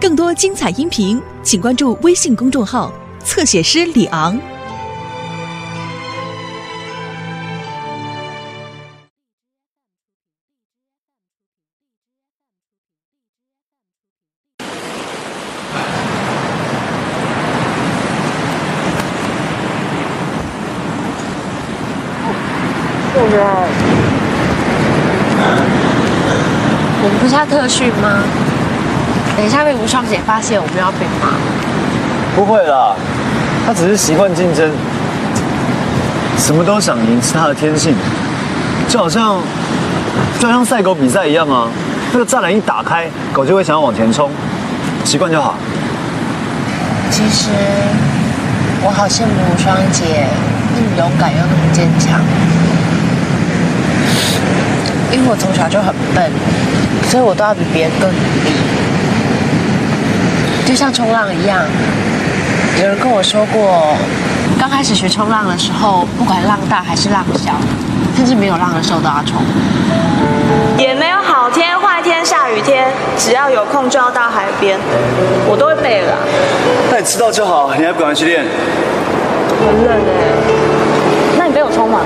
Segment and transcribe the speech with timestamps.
[0.00, 2.92] 更多精彩音频，请关注微信公众号
[3.24, 4.38] “侧写师李昂”。
[27.00, 28.22] 我们不是要特训吗？
[29.48, 31.32] 等一下被吴双姐发现，我们要被骂。
[32.36, 32.94] 不会啦，
[33.66, 34.70] 他只是习惯竞争，
[36.36, 37.94] 什么都想赢是他的天性，
[38.90, 39.40] 就好像
[40.38, 41.66] 就好像赛狗比赛一样啊，
[42.12, 44.30] 那个栅栏一打开，狗就会想要往前冲，
[45.02, 45.54] 习惯就好。
[47.10, 47.48] 其实
[48.82, 50.26] 我好羡慕吴双姐，
[50.74, 52.20] 那么勇敢又那么坚强。
[55.10, 56.30] 因为我从小就很笨，
[57.08, 58.52] 所以我都要比别人更努力。
[60.68, 61.62] 就像冲浪一样，
[62.78, 63.96] 有人跟我说过，
[64.60, 67.52] 刚开始学冲浪的时候，不管浪大还是浪小，
[68.14, 69.40] 甚至没有浪的时候都要冲。
[70.76, 74.78] 也没有好天、坏天、下雨天，只要有空就要到海边，
[75.48, 76.12] 我都会背了。
[76.90, 78.44] 那你知道就好，你还不赶快去练？
[78.44, 80.20] 很冷哎，
[81.38, 82.00] 那你背我冲嘛？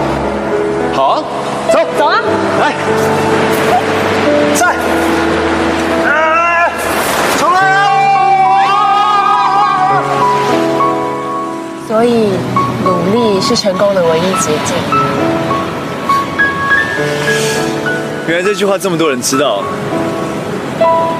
[0.94, 1.24] 好啊，
[1.72, 2.14] 走走啊！
[2.60, 2.72] 来，
[4.54, 4.76] 在，
[11.92, 12.30] 所以
[12.86, 14.74] 努力是成功的唯一捷径。
[18.26, 19.62] 原来这句话这么多人知道，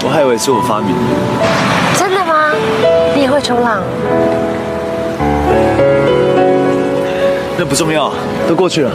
[0.03, 1.03] 我还以为是我发明的。
[1.99, 2.55] 真的吗？
[3.15, 3.83] 你也会冲浪？
[7.59, 8.11] 那不重要，
[8.49, 8.91] 都过去了。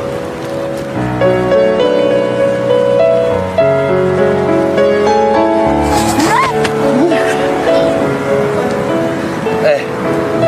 [9.64, 9.82] 哎，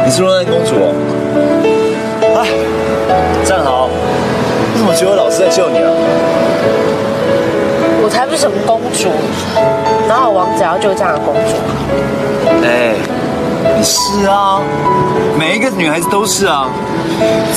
[0.03, 1.09] 你是洛兰公主哦。
[4.79, 5.91] 为什么觉得我老是在救你啊？
[8.01, 9.09] 我才不是什么公主，
[10.07, 11.59] 哪有王子要救这样的公主？
[12.63, 12.95] 哎，
[13.75, 14.62] 你是啊，
[15.38, 16.69] 每一个女孩子都是啊。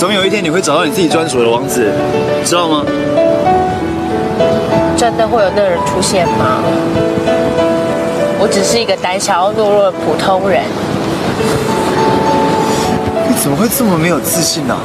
[0.00, 1.92] 总有一天你会找到你自己专属的王子，
[2.44, 2.84] 知道吗？
[4.96, 6.58] 真的会有那个人出现吗？
[8.40, 10.64] 我只是一个胆小又懦弱的普通人。
[13.28, 14.76] 你怎么会这么没有自信呢、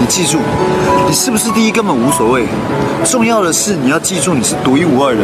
[0.00, 0.38] 你记住，
[1.06, 2.46] 你是不是第一根本无所谓，
[3.04, 5.22] 重要的是你要记住你是独一无二的。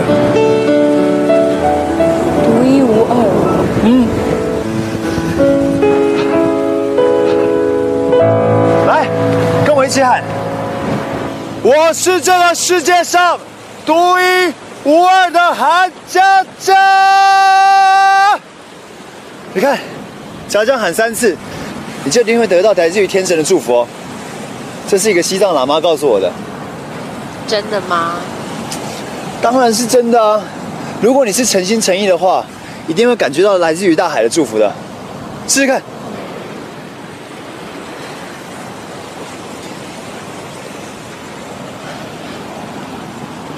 [2.44, 3.14] 独一无二。
[3.84, 4.06] 嗯。
[8.86, 9.06] 来，
[9.64, 10.22] 跟我一起喊：
[11.62, 13.38] 我是这个世界上
[13.84, 14.52] 独一
[14.84, 16.74] 无二的韩佳佳。
[19.52, 19.78] 你看，
[20.48, 21.36] 只要这样喊三次，
[22.04, 23.86] 你就一定会得到来自于天神的祝福哦。
[24.90, 26.28] 这是一个西藏喇嘛告诉我的，
[27.46, 28.16] 真的吗？
[29.40, 30.42] 当然是真的啊！
[31.00, 32.44] 如果你是诚心诚意的话，
[32.88, 34.72] 一定会感觉到来自于大海的祝福的。
[35.46, 35.80] 试试看。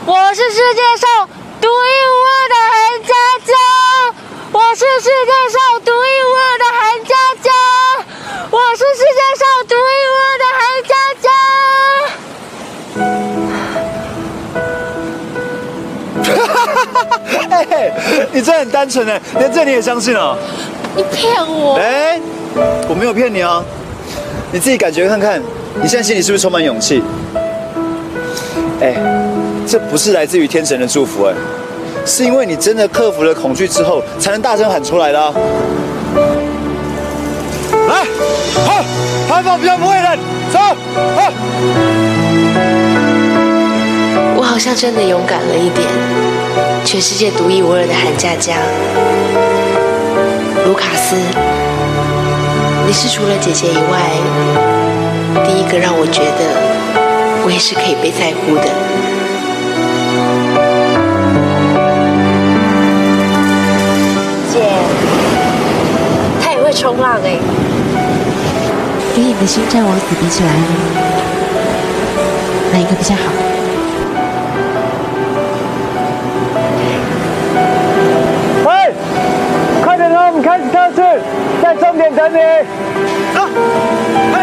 [0.05, 1.27] 我是世界上
[1.63, 1.71] 独一
[2.11, 3.15] 无二的韩佳
[3.47, 3.55] 佳，
[4.53, 5.62] 我是世界上
[18.33, 20.37] 你真的很单纯哎，连这你也相信了？
[20.95, 21.77] 你骗我！
[21.77, 22.21] 哎，
[22.89, 23.65] 我没有骗你啊，
[24.53, 25.41] 你自己感觉看看，
[25.81, 27.03] 你现在心里是不是充满勇气？
[28.81, 28.95] 哎，
[29.67, 31.33] 这不是来自于天神的祝福哎，
[32.05, 35.33] 是因为你真的克服了恐惧之后，才能大声喊出来的啊。
[37.89, 38.05] 来，
[38.67, 38.85] 好，
[39.29, 40.19] 海宝比较不会冷，
[40.53, 40.59] 走，
[41.17, 41.33] 好。
[44.43, 45.87] 我好像真的勇敢了一点，
[46.85, 48.57] 全世界独一无二的韩佳佳，
[50.67, 51.15] 卢卡斯，
[52.85, 54.11] 你是除了姐姐以外，
[55.47, 56.43] 第一个让我觉得
[57.45, 58.65] 我也是可以被在乎的。
[64.53, 64.59] 姐，
[66.43, 67.39] 他也会冲浪哎，
[69.15, 70.51] 跟你的星战王子比起来，
[72.73, 73.52] 哪一个比较好？
[80.43, 81.01] 开始测试，
[81.63, 82.39] 在终点等你。
[83.33, 83.47] 好，
[84.33, 84.35] 来，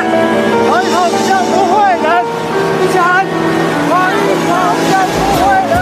[0.69, 0.95] 跑一跑，
[1.27, 2.07] 这不会冷。
[2.81, 3.25] 一起喊，
[3.89, 4.15] 跑一
[4.47, 4.49] 跑，
[4.89, 5.75] 这不会冷。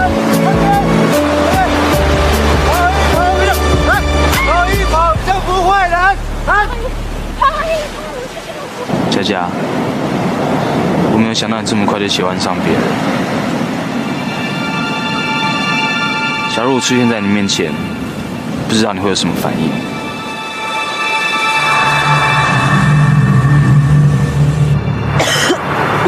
[3.86, 3.90] 来，
[4.44, 4.94] 跑一跑，
[5.24, 5.96] 这不会冷。
[9.10, 9.48] 佳佳，
[11.12, 12.82] 我没有想到你这么快就喜欢上别人。
[16.56, 17.72] 假如我出现在你面前，
[18.68, 19.70] 不知道你会有什么反应。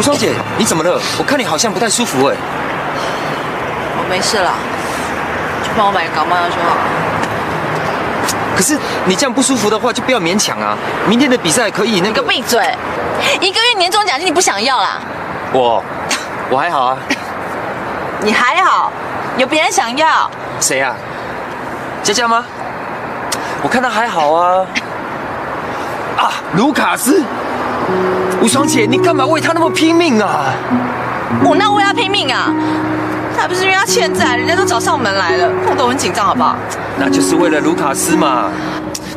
[0.00, 0.98] 吴双姐，你怎么了？
[1.18, 2.34] 我看你好像不太舒服哎。
[3.98, 4.50] 我没事了，
[5.62, 6.80] 去帮我买个感冒药就好了。
[8.56, 10.74] 可是你这样不舒服的话，就不要勉强啊。
[11.06, 12.22] 明天的比赛可以那个。
[12.22, 12.74] 闭嘴！
[13.42, 15.02] 一个月年终奖金你不想要啦？
[15.52, 15.84] 我，
[16.48, 16.96] 我还好啊。
[18.24, 18.90] 你还好？
[19.36, 20.30] 有别人想要？
[20.60, 20.96] 谁啊？
[22.02, 22.42] 佳佳吗？
[23.62, 24.64] 我看他还好啊。
[26.16, 27.22] 啊，卢卡斯。
[28.42, 30.46] 吴双姐，你干嘛为他那么拼命啊？
[31.44, 32.52] 我那为他拼命啊？
[33.38, 36.56] 还不是因为他欠债，人家都找上门来了，我都很紧张，好不好？
[36.98, 38.50] 那就是为了卢卡斯嘛。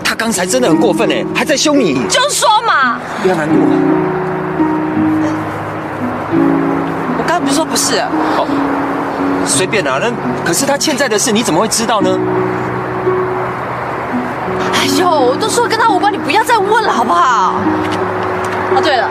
[0.03, 2.05] 他刚才真的很过分哎，还在凶你。
[2.07, 2.99] 就说嘛。
[3.21, 3.57] 不要难过。
[7.17, 8.01] 我刚才不是说不是？
[8.35, 8.45] 好，
[9.45, 9.99] 随便啊。
[10.01, 10.11] 那
[10.45, 12.17] 可是他欠债的事，你怎么会知道呢？
[14.73, 17.55] 哎呦，我都说跟他无关，你不要再问了，好不好？
[18.75, 19.09] 哦，对了，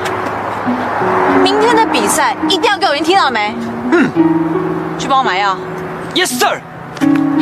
[1.42, 3.54] 明天的比赛一定要给我，赢听到了没？
[3.92, 4.10] 嗯，
[4.98, 5.56] 去帮我买药。
[6.14, 6.60] Yes, sir。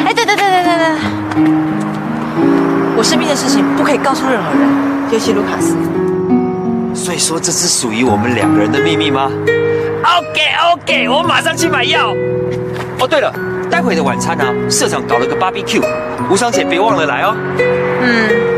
[0.05, 0.87] 哎，对对对对对对，
[2.97, 4.69] 我生病的事情不可以告诉任何人，
[5.11, 5.77] 尤其卢卡斯。
[6.95, 9.31] 所以说这是属于我们两个人的秘密吗
[10.03, 10.41] ？OK
[10.73, 12.15] OK，我马上去买药。
[12.99, 13.33] 哦，对了，
[13.71, 15.83] 待会的晚餐呢，社长搞了个 BBQ，
[16.31, 17.35] 吴双姐别忘了来哦。
[18.03, 18.50] 嗯。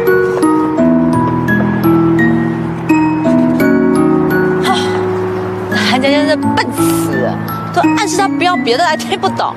[6.11, 7.31] 家真是笨死，
[7.75, 9.55] 都暗示他不要别的，还听不懂，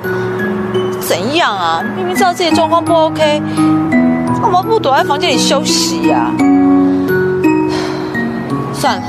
[1.00, 1.82] 怎样啊？
[1.96, 3.42] 明明知道自己状况不 OK，
[4.40, 6.30] 干嘛不躲在房间里休息呀？
[8.72, 9.02] 算了，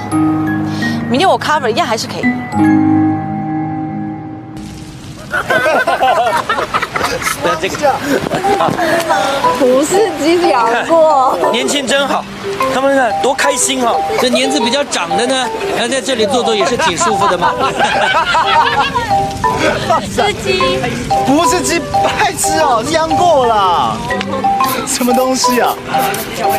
[1.10, 2.24] 明天我 cover 一样还是可以。
[7.48, 7.96] 那这个
[9.60, 12.24] 不是鸡表过， 年轻真好，
[12.74, 13.96] 他们看多开心哦。
[14.20, 15.48] 这年纪比较长的呢，
[15.80, 17.54] 后在这里坐坐也是挺舒服的嘛。
[20.14, 20.62] 是鸡，
[21.26, 21.80] 不是鸡，
[22.20, 23.96] 白痴哦，是杨过啦。
[24.86, 25.74] 什么东西啊？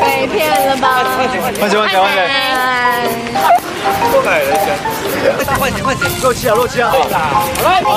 [0.01, 1.05] 被骗了吧？
[1.17, 2.01] 快点，快点，快点！
[4.23, 4.43] 快点，
[5.59, 6.11] 快点，快点！
[6.23, 6.93] 落气啊，落气啊！
[7.65, 7.89] 来，我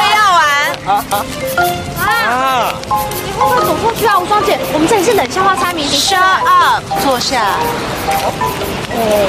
[0.00, 0.40] 也要玩。
[0.86, 0.90] 啊！
[2.24, 4.58] 你会不会走错去啊，吴双姐？
[4.72, 5.98] 我们这里是冷笑话猜谜题。
[5.98, 7.56] Shut up，坐下。
[8.90, 9.28] 哦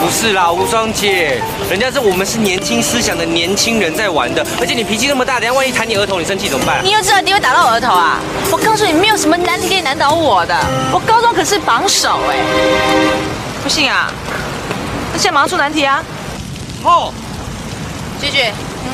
[0.00, 1.40] 不是啦，吴双姐，
[1.70, 6.84] 人家是我们是年轻思想的年轻人在玩的，而且你脾气那么大，等下万一弹你额头，你生气怎么办？
[6.84, 8.18] 你又知道你会打到我额头啊？
[8.50, 10.54] 我告诉你，没有什么难题可以难倒我的。
[10.92, 12.36] 我高中可是榜首哎！
[13.62, 14.10] 不信啊？
[15.12, 16.02] 那现在马上出难题啊！
[16.82, 17.12] 好，
[18.20, 18.90] 句句，嗯，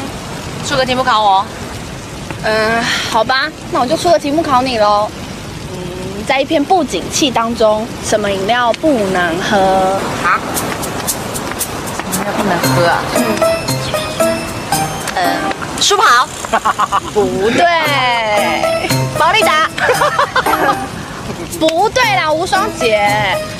[0.68, 1.44] 出个题目考我。
[2.44, 5.10] 嗯，好吧，那我就出个题目考你喽。
[5.72, 9.58] 嗯，在一片不景气当中，什么饮料不能喝？
[10.24, 10.40] 啊？
[12.14, 13.02] 饮料不能喝啊？
[13.16, 13.22] 嗯。
[15.16, 15.22] 嗯，
[15.80, 16.26] 舒跑。
[17.12, 18.88] 不对。
[19.18, 19.68] 保利达。
[21.58, 23.08] 不对啦，无双姐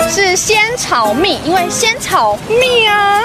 [0.09, 3.21] 是仙草蜜，因为仙草蜜啊。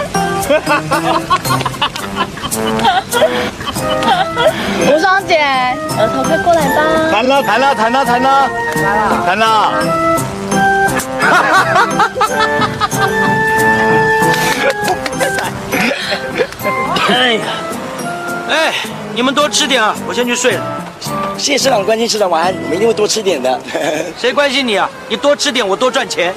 [4.89, 5.39] 无双姐，
[5.99, 6.83] 额头快过来吧。
[7.11, 8.49] 弹了，弹了，弹了，弹了，
[9.27, 9.73] 弹了。
[17.09, 17.41] 哎呀，
[18.51, 18.75] 哎，
[19.15, 20.76] 你们多吃点啊，我先去睡了。
[21.39, 23.61] 谢谢社长关心，社长晚安，我们一定会多吃点的。
[24.19, 24.91] 谁关心你啊？
[25.09, 26.33] 你多吃点，我多赚钱。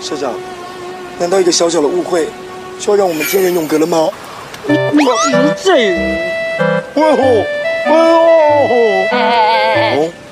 [0.00, 0.32] 社长，
[1.18, 2.26] 难道一个小小的误会，
[2.80, 4.08] 就要让我们天人永隔了吗？
[5.62, 7.06] 这，哎呦，
[7.86, 7.92] 哎
[9.10, 9.18] 哎哎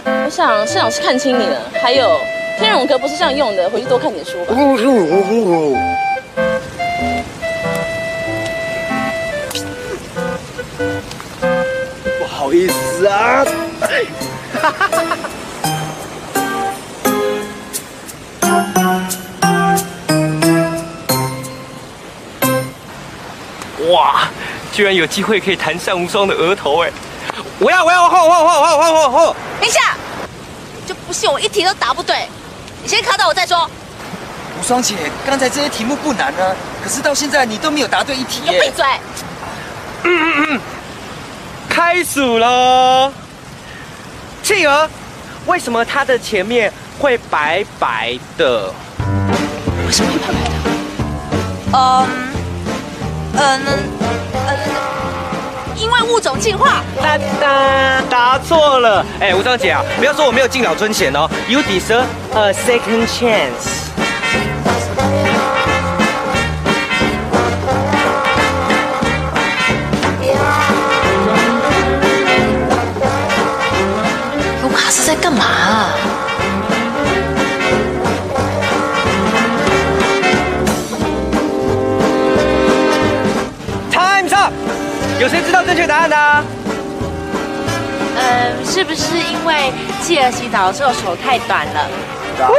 [0.05, 0.25] 哎！
[0.25, 1.61] 我想社长是看清你了。
[1.83, 2.19] 还有，
[2.59, 4.55] 天人永隔不是这样用的，回去多看点书吧。
[12.53, 13.43] 好意思啊。
[23.89, 24.29] 哇，
[24.71, 26.93] 居然有机会可以弹上无双的额头哎！
[27.59, 29.35] 我要，我要，换，换，换，换，换，换，换！
[29.59, 29.97] 等一下，
[30.87, 32.29] 就不信我一题都答不对，
[32.83, 33.67] 你先考到我再说。
[34.61, 34.95] 无双姐，
[35.27, 36.55] 刚才这些题目不难啊，
[36.85, 38.51] 可是到现在你都没有答对一题你！
[38.61, 38.85] 闭嘴！
[40.05, 40.61] 嗯嗯嗯，
[41.75, 43.11] 开始喽！
[44.43, 44.87] 企鹅，
[45.47, 48.71] 为什么它的前面会白白的？
[49.87, 50.53] 为什么会白白的？
[51.73, 52.07] 嗯
[53.39, 54.49] 嗯嗯，
[55.77, 56.83] 因为物种进化。
[57.03, 59.03] 哒哒，答错了。
[59.19, 63.82] 哎，吴双姐啊，不要说我没有敬老尊贤哦，You deserve a second chance。
[85.23, 86.43] 有谁知道正确答案的啊？
[88.19, 91.89] 嗯，是不是因为继儿洗澡的时候手太短了？
[92.37, 92.59] 答对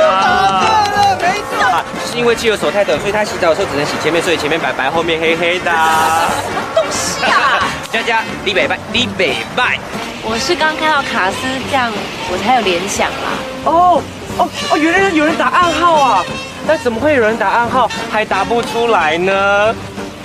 [0.00, 1.62] 了，没错。
[1.62, 5.70] 啊，就是因为企鹅手太短，所以他洗澡的时候只能洗前面，所以前面白白，后面黑黑的。
[5.70, 7.60] 什么东西啊！
[7.92, 9.78] 佳佳，李北拜，李北拜。
[10.22, 11.36] 我是刚看到卡斯
[11.70, 11.92] 这样，
[12.32, 13.28] 我才有联想啦。
[13.66, 14.02] 哦
[14.38, 16.24] 哦哦，原来有人打暗号啊！
[16.66, 19.74] 那怎么会有人打暗号还答不出来呢？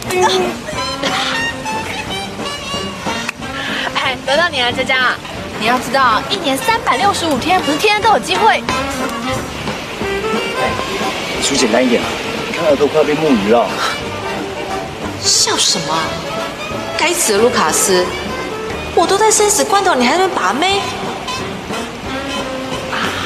[0.10, 0.24] 哎，
[4.30, 5.16] 轮到你了，佳佳。
[5.60, 8.64] 你要知道，一年三百六十五天，不是天天都有机会。
[11.42, 12.08] 说简单一点啊，
[12.48, 13.68] 你看耳朵快要被木鱼了。
[15.20, 16.04] 笑什么啊？
[16.96, 18.06] 该死的卢卡斯！
[18.94, 20.80] 我都在生死关头，你还在那把妹？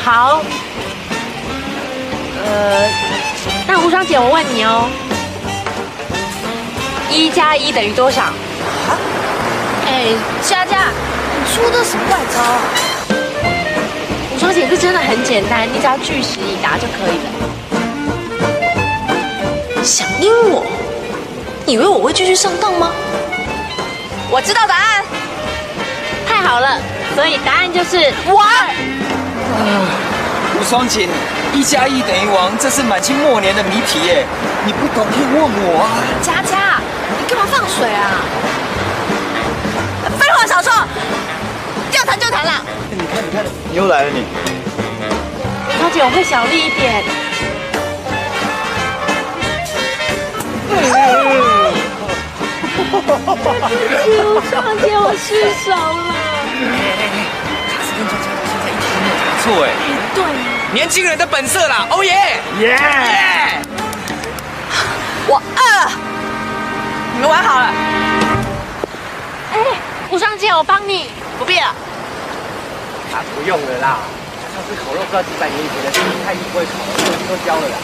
[0.05, 0.41] 好，
[2.45, 2.89] 呃，
[3.67, 4.87] 那吴双姐，我问你哦，
[7.11, 8.31] 一加一等于多少？
[9.93, 10.07] 哎，
[10.41, 10.89] 佳佳，
[11.37, 12.59] 你出的什么怪招啊？
[14.33, 17.29] 吴双姐，这真的很简单，你只要据实以答就可以了。
[19.83, 20.65] 想阴我？
[21.67, 22.89] 你以为我会继续上当吗？
[24.31, 25.05] 我知道答案。
[26.27, 26.79] 太好了，
[27.13, 28.43] 所以答案就是王。
[30.59, 31.07] 吴双姐，
[31.53, 34.25] 一加一等于王，这是满清末年的谜题耶，
[34.65, 36.01] 你不懂可以问我啊。
[36.23, 36.81] 佳佳，
[37.21, 38.25] 你干嘛放水啊？
[40.09, 40.71] 废话少说，
[41.91, 42.61] 要谈就谈啦。
[42.91, 44.25] 你看，你看，你又来了你。
[45.79, 47.03] 小姐，我会小力一点。
[54.23, 55.27] 吴双姐，我失
[55.63, 56.13] 手了。
[57.67, 59.65] 卡斯跟佳佳到现在一题都没有答错哎。
[60.15, 60.17] 对，
[60.73, 62.41] 年轻人的本色啦，哦耶！
[62.59, 62.77] 耶！
[65.27, 65.91] 我饿了，
[67.15, 67.71] 你们玩好了。
[70.13, 71.09] 哎，吴双姐，我帮你。
[71.39, 71.65] 不必了。
[71.65, 73.97] 啊，不用了啦。
[74.53, 76.93] 上次烤肉不知道几百年以前的事，太不会烤了，
[77.27, 77.77] 都焦了啦。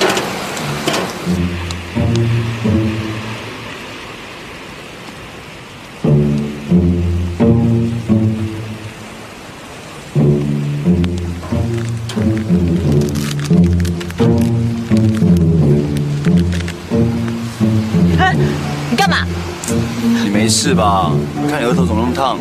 [20.79, 21.11] 吧？
[21.49, 22.37] 看你额头怎么那么烫？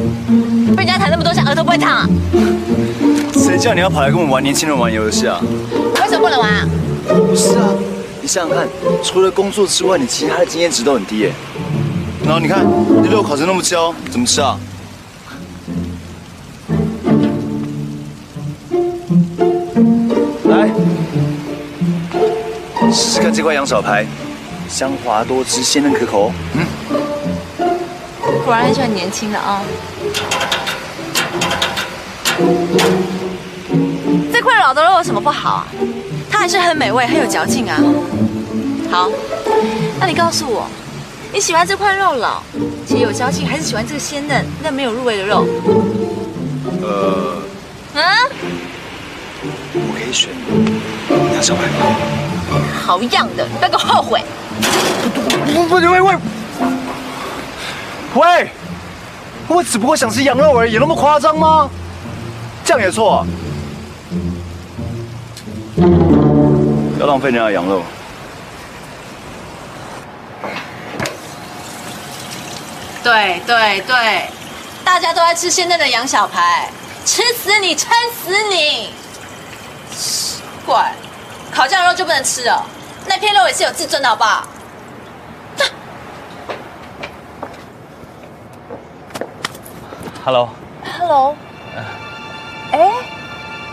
[0.76, 2.09] 被人家弹那么多下，额头不会烫啊？
[3.35, 5.40] 谁叫你要跑来跟我们玩年轻人玩游戏啊？
[5.97, 6.68] 为什么不能玩啊？
[7.09, 7.68] 不是啊，
[8.23, 8.68] 你想想看，
[9.02, 11.33] 除了工作之外，你其他的经验值都很低耶。
[12.25, 12.64] 然后你看，
[13.02, 14.59] 你肉烤成那么焦，怎么吃啊？
[20.45, 20.71] 来，
[22.92, 24.07] 试试看这块羊小排，
[24.68, 26.33] 香滑多汁，鲜嫩可口。
[26.54, 26.66] 嗯，
[28.49, 29.62] 果然很喜欢年轻的啊。
[34.33, 35.67] 这块老的肉有什么不好啊？
[36.31, 37.78] 它还是很美味，很有嚼劲啊。
[38.90, 39.11] 好，
[40.00, 40.67] 那你告诉我，
[41.31, 42.43] 你喜欢这块肉老
[42.87, 45.47] 且有嚼劲，还是喜欢这个鲜嫩但没有入味的肉？
[46.81, 47.43] 呃，
[47.93, 48.02] 嗯，
[49.75, 50.31] 我可以选
[51.35, 51.95] 羊小白吗？
[52.87, 54.23] 好样的，不要给我后悔。
[55.52, 56.17] 不不，喂喂，
[58.15, 58.50] 喂，
[59.47, 61.69] 我只不过想吃羊肉而已，有那么夸张吗？
[62.65, 63.27] 这样也错、啊？
[65.77, 67.83] 不要浪费人家的羊肉。
[73.03, 74.29] 对对对，
[74.85, 76.69] 大家都在吃鲜嫩的羊小排，
[77.07, 77.91] 吃死你，撑
[78.23, 78.91] 死你！
[79.97, 80.93] 奇怪，
[81.50, 82.62] 烤酱肉就不能吃哦？
[83.07, 84.47] 那片肉也是有自尊的好不好？
[90.29, 91.35] Hello，Hello，
[92.73, 92.91] 哎，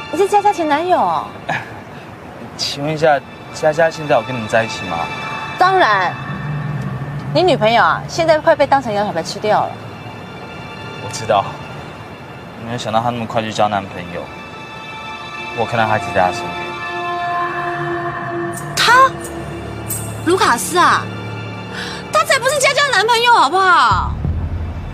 [0.10, 1.28] 你是佳佳前男友哦？
[2.56, 3.20] 请问一下，
[3.54, 5.00] 佳佳现在有跟你们在一起吗？
[5.60, 6.14] 当然，
[7.34, 9.72] 你女朋友啊，现在快被当成羊小白吃掉了。
[11.04, 11.44] 我知道，
[12.66, 14.22] 没有想到她那么快就交男朋友。
[15.58, 16.56] 我看到她一直在她身边。
[18.78, 19.12] 他，
[20.26, 21.04] 卢卡斯啊，
[22.14, 24.15] 他才不是佳佳男朋友，好不好？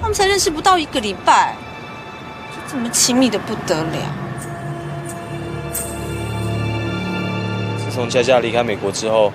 [0.02, 1.56] 他们才认识不到一个礼拜，
[2.52, 4.00] 就这么亲密的不得了。
[7.78, 9.32] 自从佳佳离开美国之后，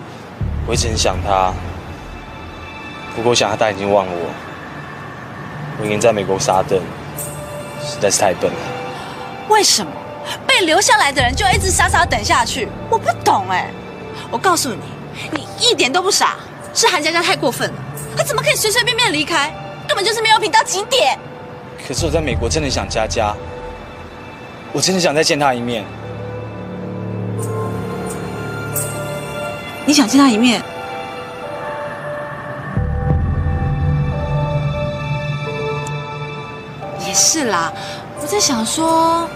[0.66, 1.52] 我一直很想她。
[3.14, 4.30] 不过我想她已经忘了我。
[5.78, 6.80] 我已经在美国傻等，
[7.84, 8.58] 实在是太笨了。
[9.48, 9.92] 为什么
[10.46, 12.66] 被留下来的人就要一直傻傻等下去？
[12.90, 13.70] 我不懂哎。
[14.30, 14.80] 我告诉你，
[15.30, 16.34] 你一点都不傻，
[16.74, 17.76] 是韩佳佳太过分了。
[18.16, 19.52] 她怎么可以随随便便离开？
[19.86, 21.18] 根本就是没有品到极点。
[21.86, 23.34] 可是我在美国真的想佳佳，
[24.72, 25.84] 我真的想再见她一面。
[29.84, 30.60] 你想见她一面？
[37.06, 37.72] 也是啦，
[38.20, 39.28] 我在想说，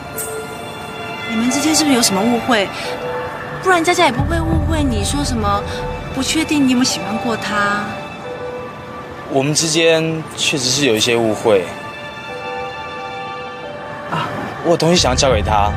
[1.30, 2.68] 你们之间是不是有什么误会？
[3.62, 5.62] 不然佳佳也不会误会你说什么
[6.14, 7.84] 不确定你有没有喜欢过他。
[9.32, 11.64] 我们之间确实是有一些误会
[14.10, 14.26] 啊，
[14.64, 15.70] 我有东西想要交给他，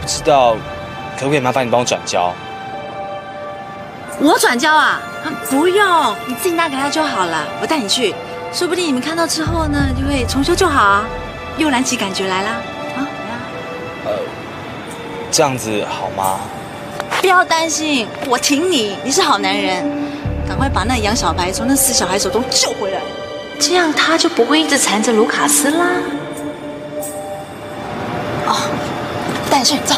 [0.00, 0.54] 不知道
[1.18, 2.32] 可不可以麻烦你帮我转交？
[4.20, 5.00] 我转交啊？
[5.48, 7.46] 不用，你自己拿给他就好了。
[7.62, 8.14] 我带你去，
[8.52, 11.04] 说不定你们看到之后呢，就会重修就好啊，
[11.56, 12.50] 又燃起感觉来啦。
[12.96, 13.00] 啊，
[14.04, 14.12] 呃，
[15.30, 16.38] 这样子好吗？
[17.20, 19.84] 不要担心，我挺你，你是好男人，
[20.50, 22.98] 赶快把那杨小白从那死小孩手中救回来，
[23.60, 25.86] 这样他就不会一直缠着卢卡斯啦。
[28.48, 28.56] 哦，
[29.48, 29.94] 带你去走。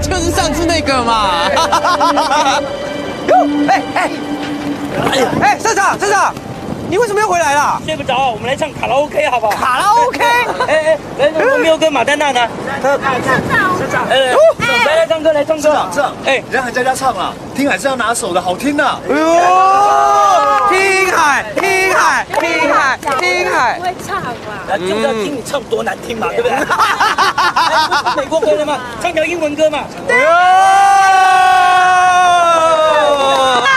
[0.00, 1.28] 就是上次那个嘛！
[3.68, 4.10] 哎哎
[5.12, 6.34] 哎哎，社长社长，
[6.88, 7.80] 你为什么又回来了？
[7.84, 9.52] 睡不着，我们来唱卡拉 OK 好不好？
[9.52, 10.20] 卡拉 OK？
[10.68, 12.48] 哎哎，来，罗密欧跟马丹娜呢？
[12.82, 13.14] 社长，
[13.78, 14.32] 社长，哎，
[14.86, 15.62] 来来唱歌，来唱歌。
[15.62, 18.84] 社长，社长，哎，让韩佳佳唱啊，听海是要拿手的，好听的。
[18.86, 19.16] 哎呦，
[20.70, 23.78] 听海，听海，听海，听海。
[23.78, 24.32] 不会唱嘛？
[24.68, 26.56] 那就要听你唱多难听嘛，对不对？
[28.16, 29.80] 美国回来嘛，唱条英文歌嘛。
[30.08, 30.14] 嗨，
[33.56, 33.70] 现在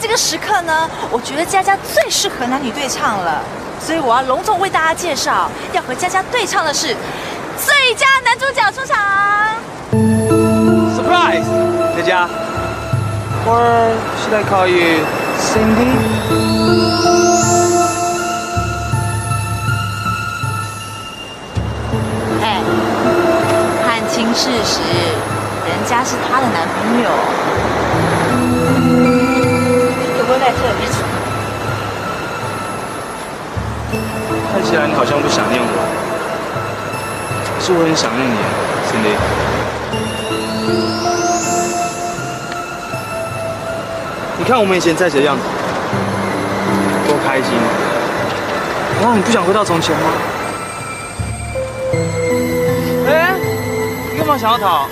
[0.00, 3.42] 这个时刻呢，我觉得佳佳最适合男女对唱了，
[3.84, 6.96] 所以我要隆重为大家介绍，要和佳佳对唱的是
[7.56, 8.96] 最佳男主角出场。
[10.96, 11.44] Surprise，
[11.96, 12.28] 佳佳。
[13.46, 15.04] Or should I call you
[15.38, 15.96] Cindy？
[22.42, 22.60] 哎，
[23.84, 24.80] 看清事实，
[25.66, 27.10] 人家是她的男朋友。
[30.30, 30.86] 有没有在这里？
[34.52, 35.66] 看起来你好像不想念我，
[37.58, 38.36] 可是我很想念你
[38.86, 39.16] ，Cindy。
[44.38, 45.42] 你看我们以前在一起的样子，
[47.08, 47.50] 多开心！
[49.00, 50.02] 难道你不想回到从前吗？
[53.08, 53.34] 哎，
[54.12, 54.86] 你干嘛想要逃？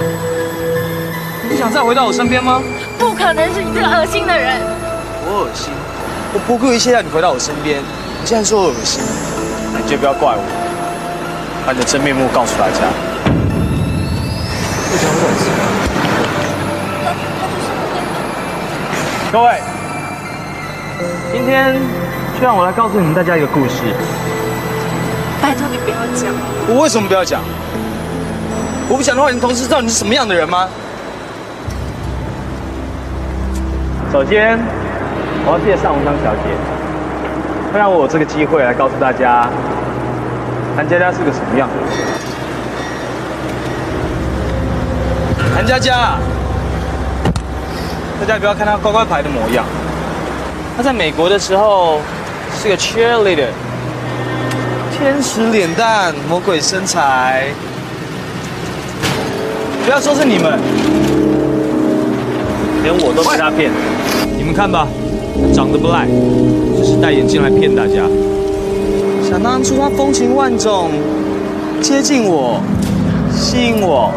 [1.44, 2.60] 你不想再回到我身边吗？
[2.98, 4.77] 不可能是你这个恶心的人！
[5.30, 5.70] 我恶心？
[6.32, 9.02] 我不顾一切让你回到我身边，你现在说我恶心，
[9.74, 10.42] 那你就不要怪我，
[11.66, 12.80] 把你的真面目告诉大家。
[14.90, 15.52] 为什么会恶心？
[19.30, 19.60] 各位，
[21.30, 21.76] 今天
[22.40, 23.82] 就让我来告诉你们大家一个故事。
[25.42, 26.32] 拜托你不要讲。
[26.68, 27.42] 我为什么不要讲？
[28.88, 30.66] 我不讲的话，你同事知道你是什么样的人吗？
[34.10, 34.58] 首先，
[35.46, 36.42] 我要介绍吴香小姐，
[37.72, 39.48] 会让我有这个机会来告诉大家，
[40.76, 41.86] 韩佳佳是个什么样的人。
[45.54, 46.18] 韩佳佳，
[48.20, 49.64] 大家不要看她乖乖牌的模样，
[50.76, 52.00] 她在美国的时候
[52.60, 53.48] 是个 cheerleader，
[54.96, 57.48] 天使脸蛋，魔鬼身材。
[59.84, 60.60] 不要说是你们，
[62.82, 63.72] 连我都被她骗。
[64.36, 64.86] 你们看吧，
[65.52, 66.06] 长得不赖，
[66.76, 68.04] 只是戴眼镜来骗大家。
[69.28, 70.90] 想当初他风情万种，
[71.80, 72.60] 接近我，
[73.32, 74.10] 吸引我，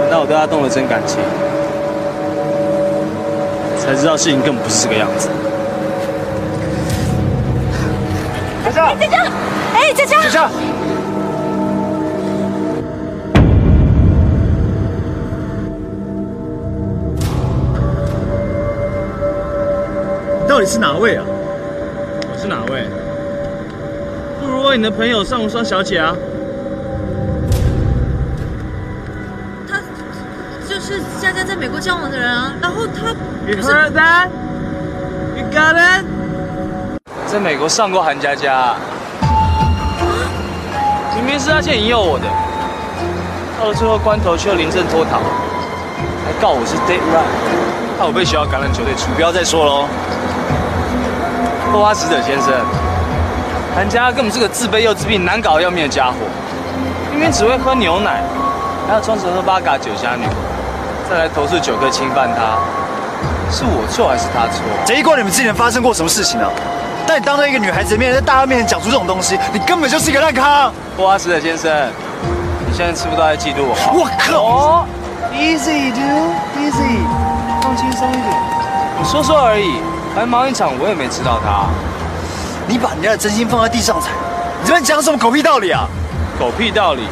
[0.00, 1.18] 等到我对他动了真感情，
[3.78, 5.28] 才知道事情根本不是这个样子。
[8.64, 9.24] 佳佳，佳佳，
[9.74, 10.50] 哎，佳佳，佳佳，
[20.52, 21.24] 到底是哪位啊？
[21.26, 22.84] 我是哪位？
[24.38, 26.14] 不如问你的朋友尚无双小姐啊。
[29.66, 29.78] 她
[30.68, 33.14] 就是是佳佳在美国交往的人啊，然后他
[33.50, 34.28] You heard that?
[35.34, 36.04] You got it?
[37.26, 38.74] 在美国上过韩佳佳，
[41.16, 42.26] 明明是他先引诱我的，
[43.58, 45.18] 到了最后关头却又临阵脱逃，
[46.26, 49.10] 还告我是 date right，害我被学校橄榄球队除。
[49.14, 49.88] 不要再说喽。
[51.72, 52.52] 霍华使者先生，
[53.74, 56.16] 韩家根本是个自卑又自闭、难搞要命的家伙，
[57.10, 58.22] 明明只会喝牛奶，
[58.86, 60.26] 还要装成喝八嘎酒家女，
[61.08, 62.58] 再来投诉九哥侵犯他，
[63.50, 64.62] 是我错还是他错？
[64.84, 66.50] 这一关你们之前发生过什么事情啊？
[67.06, 70.70] 但你当着一个女孩子的面，在大家面前讲出这种东西，你根本就是一个烂咖。
[70.98, 71.72] 霍华使者先生，
[72.68, 73.74] 你现在吃不到在嫉妒我。
[73.94, 74.84] 我靠哦
[75.32, 77.00] ！Easy dude，easy，
[77.62, 78.28] 放轻松一点。
[78.98, 79.80] 我说说而已，
[80.14, 81.66] 白忙一场，我也没吃到他。
[82.68, 84.10] 你把人家的真心放在地上踩，
[84.60, 85.86] 你这边讲什么狗屁道理啊？
[86.38, 87.08] 狗屁道理，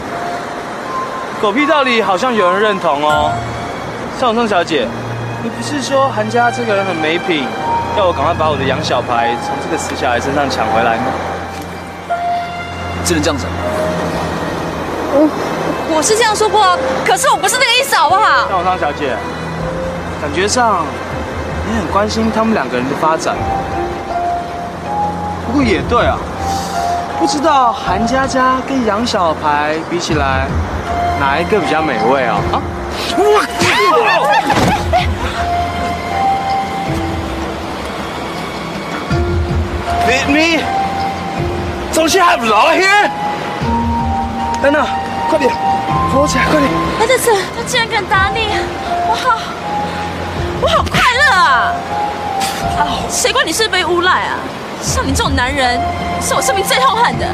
[1.40, 3.32] 狗屁道理好像有人认同哦。
[4.18, 4.86] 上松小姐，
[5.42, 7.46] 你不是说韩家这个人很没品，
[7.96, 11.04] 要我赶快把我的养小牌从这个死小孩身上抢回来吗？
[13.04, 13.46] 只能这样子？
[15.12, 15.28] 我
[15.96, 18.46] 我是这样说过啊，可是我不是那个意思，好不好？
[18.48, 19.16] 上松小姐，
[20.20, 20.84] 感觉上
[21.70, 23.36] 你很关心他们两个人的发展。
[25.46, 26.18] 不过也对啊，
[27.18, 30.48] 不知道韩佳佳跟杨小排比起来，
[31.20, 32.36] 哪一个比较美味啊？
[32.52, 32.60] 啊！
[33.16, 33.46] 我
[40.06, 40.60] 你你
[41.94, 43.08] 东西还不老 here？
[44.60, 44.84] 等等，
[45.28, 45.52] 快点，
[46.12, 46.68] 扶我起来，快点！
[46.98, 48.48] 他这次他竟然敢打你，
[49.08, 49.38] 我好，
[50.62, 50.84] 我好
[51.32, 51.72] 啊！
[52.78, 54.36] 啊，谁管你是被诬赖啊？
[54.82, 55.78] 像你这种男人，
[56.22, 57.26] 是我生命最痛恨的，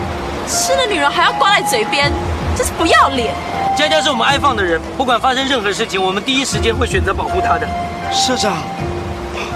[0.48, 2.12] 吃了女人还要挂在嘴边，
[2.56, 3.32] 真是不要脸！
[3.76, 7.68] 佳佳是我们爱放的人，不管发生任何事情，我们第一时间会选择保护她的。
[8.12, 8.56] 社长，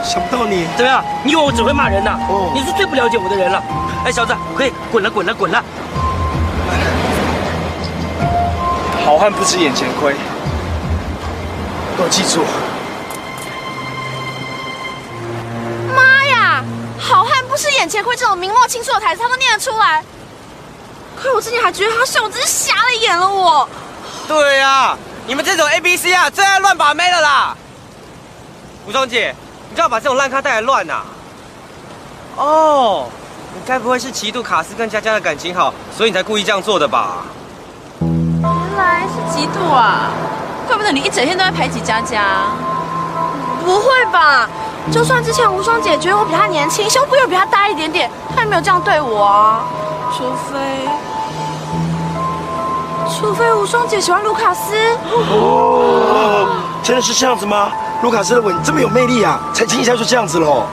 [0.05, 1.05] 想不到你怎么样？
[1.25, 2.19] 你以为我只会骂人呐？
[2.29, 3.63] 哦，你是最不了解我的人了。
[4.05, 5.63] 哎，小子，可以滚了，滚了，滚了！
[9.05, 10.15] 好汉不吃眼前亏，
[11.97, 12.45] 给我记住。
[17.91, 20.05] 前亏这种明末清初的台词，他都念得出来。
[21.21, 23.69] 亏我之前还觉得他秀真是瞎了眼了我。
[24.29, 27.57] 对呀、你们这种 A B C 啊，最爱乱把妹了啦！
[28.87, 29.35] 吴中姐，
[29.69, 31.03] 你干嘛把这种烂咖带来乱呐、
[32.37, 33.11] 哦，
[33.53, 37.25] 你该不会是嫉妒卡斯跟佳佳的感情好，所以你才故意这样做的吧？
[38.01, 40.11] 原来是嫉妒啊！
[40.67, 42.47] 怪不得你一整天都在排挤佳佳。
[43.65, 44.49] 不会吧？
[44.91, 49.63] 就算之前无双姐觉得我比她年轻，胸部又比她大一点点，她也没有这样对我啊。
[50.17, 50.59] 除非，
[53.09, 54.75] 除非无双姐喜欢卢卡斯。
[55.05, 57.71] 哦，真的是这样子吗？
[58.03, 60.65] 卢卡斯的吻这么有魅力啊，才亲一下就这样子喽。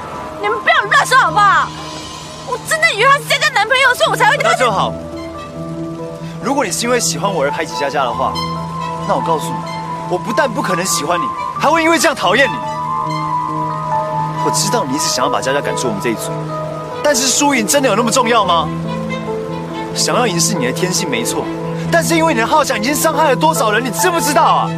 [0.42, 1.68] 你们不要乱说好不好？
[2.48, 4.92] 我真的以为他是佳佳男朋友，所以我才会那就好。
[6.42, 8.34] 如果你是因为喜欢我而排挤佳佳的话，
[9.08, 9.56] 那我告诉你，
[10.10, 11.26] 我不但不可能喜欢你，
[11.60, 12.56] 还会因为这样讨厌你。
[14.48, 16.32] 我知道你一直想要把佳佳赶出我们这一组，
[17.04, 18.70] 但是输赢真的有那么重要吗？
[19.94, 21.44] 想要赢是你的天性没错，
[21.92, 24.70] 但是因为你的好强已经伤害了多少人，你知不知道啊？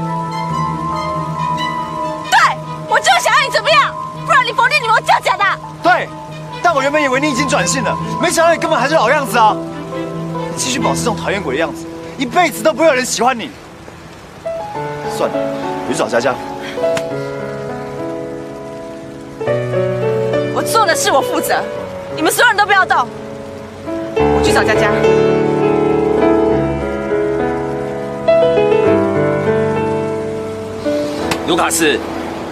[2.32, 2.58] 对，
[2.90, 3.94] 我就是想要你怎么样，
[4.26, 5.44] 不然你否定你们我叫假的。
[5.84, 6.10] 对，
[6.64, 9.56] 但我原本以为你已经转性了，没想到你根本还是老样子啊！
[9.94, 11.86] 你继续保持这种讨厌鬼的样子，
[12.18, 13.52] 一辈子都不会有人喜欢你。
[15.16, 15.38] 算了，
[15.88, 16.34] 我去找佳佳。
[20.70, 21.56] 我做的事我负责，
[22.16, 22.96] 你们所有人都不要动。
[24.16, 24.92] 我去找佳佳。
[31.48, 31.98] 卢卡斯，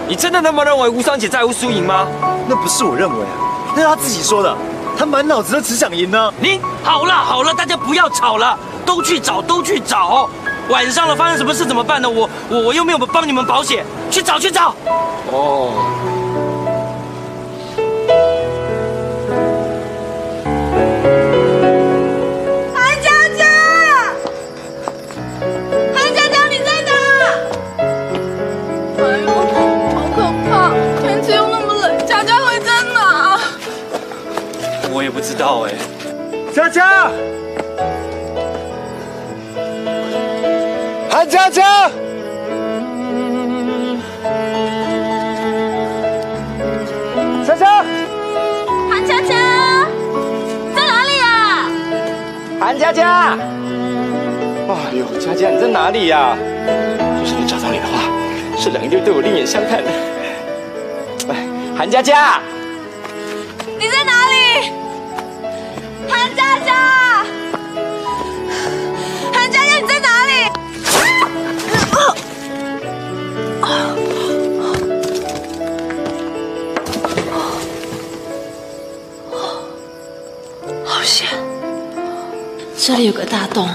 [0.07, 2.07] 你真的那么认为无双姐在乎输赢吗？
[2.47, 4.57] 那不是我认为啊，那是他自己说的。
[4.97, 6.33] 他满脑子都只想赢呢。
[6.39, 10.27] 你好了好了，大家不要吵了，都去找都去找。
[10.69, 12.09] 晚上了，发生什么事怎么办呢？
[12.09, 14.73] 我我我又没有帮你们保险，去找去找。
[15.31, 15.69] 哦。
[35.37, 35.73] 道哎。
[36.53, 37.11] 佳佳，
[41.07, 41.91] 韩佳佳，
[47.45, 47.85] 佳佳，
[48.89, 49.35] 韩佳佳，
[50.75, 51.69] 在哪里啊？
[52.59, 53.37] 韩佳佳，
[54.67, 56.35] 哎呦，佳佳你在哪里呀、
[57.19, 58.09] 要是你找到你的话，
[58.57, 59.83] 这两个月对我另眼相看。
[61.29, 61.47] 哎，
[61.77, 62.41] 韩佳佳，
[82.87, 83.67] 这里有个大洞。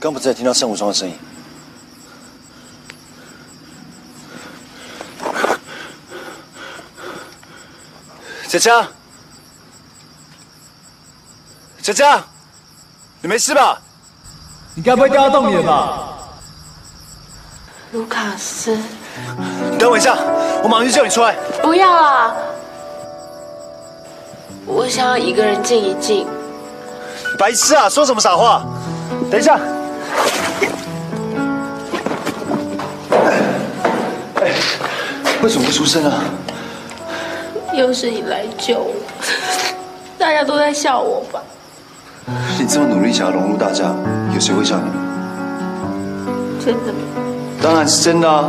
[0.00, 1.18] 刚不是在听到圣无双的声音？
[8.46, 8.88] 佳佳，
[11.82, 12.24] 佳佳，
[13.20, 13.78] 你没事吧？
[14.74, 16.08] 你该不会掉到洞里了吧？
[17.92, 18.78] 卢卡斯，
[19.70, 20.16] 你等我一下，
[20.62, 21.34] 我马上去救你出来。
[21.60, 22.34] 不要啊！
[24.64, 26.26] 我想要一个人静一静。
[27.38, 28.64] 白痴啊，说什么傻话？
[29.30, 29.58] 等一下。
[35.42, 36.24] 为什么不出声啊？
[37.74, 38.92] 又是你来救我，
[40.18, 41.40] 大家都在笑我吧？
[42.58, 43.84] 你这么努力想要融入大家，
[44.34, 44.90] 有谁会笑你？
[46.64, 46.98] 真的吗？
[47.62, 48.48] 当然是真的啊！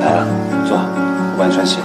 [0.00, 0.26] 来了，
[0.66, 1.78] 坐，我帮你穿鞋。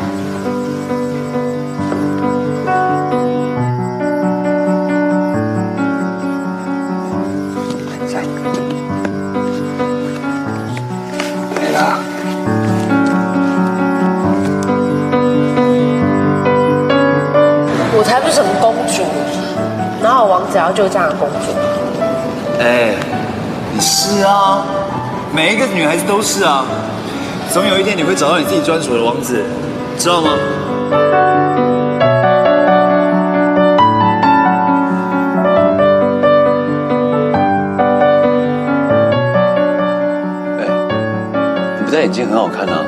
[20.26, 21.54] 王子要救这样的公主？
[22.60, 22.94] 哎，
[23.74, 24.64] 你是啊，
[25.34, 26.66] 每一个女孩子都是啊，
[27.52, 29.44] 总有一天你会找到你自己专属的王子，
[29.98, 30.30] 知道吗？
[40.60, 40.66] 哎，
[41.78, 42.80] 你不戴眼镜很好看啊，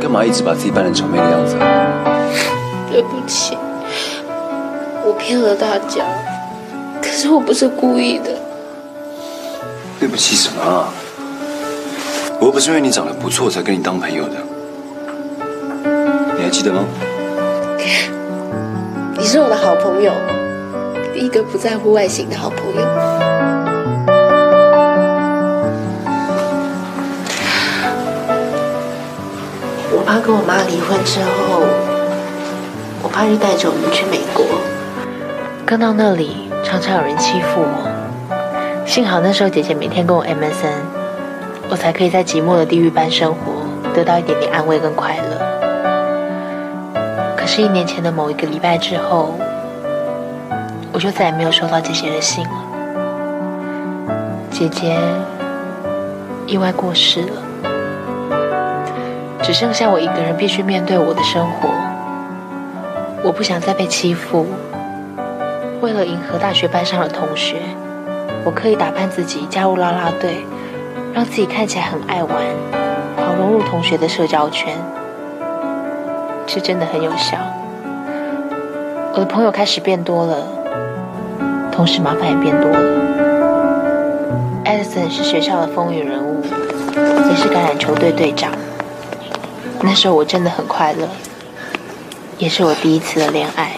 [0.00, 1.64] 干嘛一直把自己扮成丑妹的样子啊？
[2.90, 3.56] 对不起，
[5.04, 6.31] 我骗了大家，可
[7.22, 8.36] 是我不是故意的。
[10.00, 10.92] 对不起什么啊？
[12.40, 14.34] 我又不是因为你长得不错才跟你当朋友的，
[16.36, 16.84] 你还记得吗？
[19.16, 20.12] 你是我的好朋友，
[21.14, 22.82] 一个不在乎外形的好朋友。
[29.92, 31.62] 我爸跟我妈离婚之后，
[33.00, 34.44] 我爸就带着我们去美国。
[35.64, 38.86] 刚到那里，常常有人欺负我。
[38.86, 40.80] 幸好那时候姐姐每天跟我 MSN，
[41.68, 43.36] 我才可以在寂寞的地狱般生活，
[43.92, 45.36] 得到一点点安慰跟快乐。
[47.36, 49.34] 可是，一年前的某一个礼拜之后，
[50.94, 52.54] 我就再也没有收到姐姐的信了。
[54.50, 54.96] 姐姐
[56.46, 57.42] 意外过世了，
[59.42, 61.68] 只剩下我一个人必须面对我的生活。
[63.22, 64.46] 我不想再被欺负，
[65.82, 67.56] 为了迎合大学班上的同学，
[68.44, 70.46] 我刻意打扮自己，加入啦啦队，
[71.12, 72.36] 让自己看起来很爱玩，
[73.16, 74.76] 好融入同学的社交圈。
[76.46, 77.36] 这真的很有效。
[79.12, 80.36] 我的朋友开始变多了，
[81.72, 82.78] 同时麻烦也变多了。
[84.64, 86.44] Edison 是学校的风云人物，
[87.28, 88.52] 也是橄榄球队队长。
[89.80, 91.08] 那时候我真的很快乐，
[92.38, 93.71] 也是我第一次的恋爱。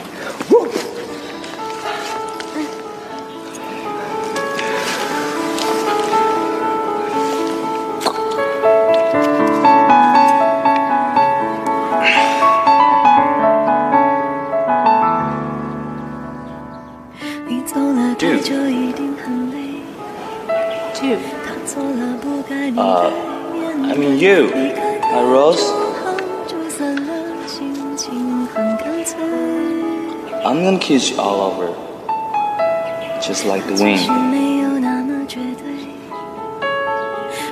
[33.25, 34.07] Just like the wind.
[34.31, 35.65] 没有那么绝对，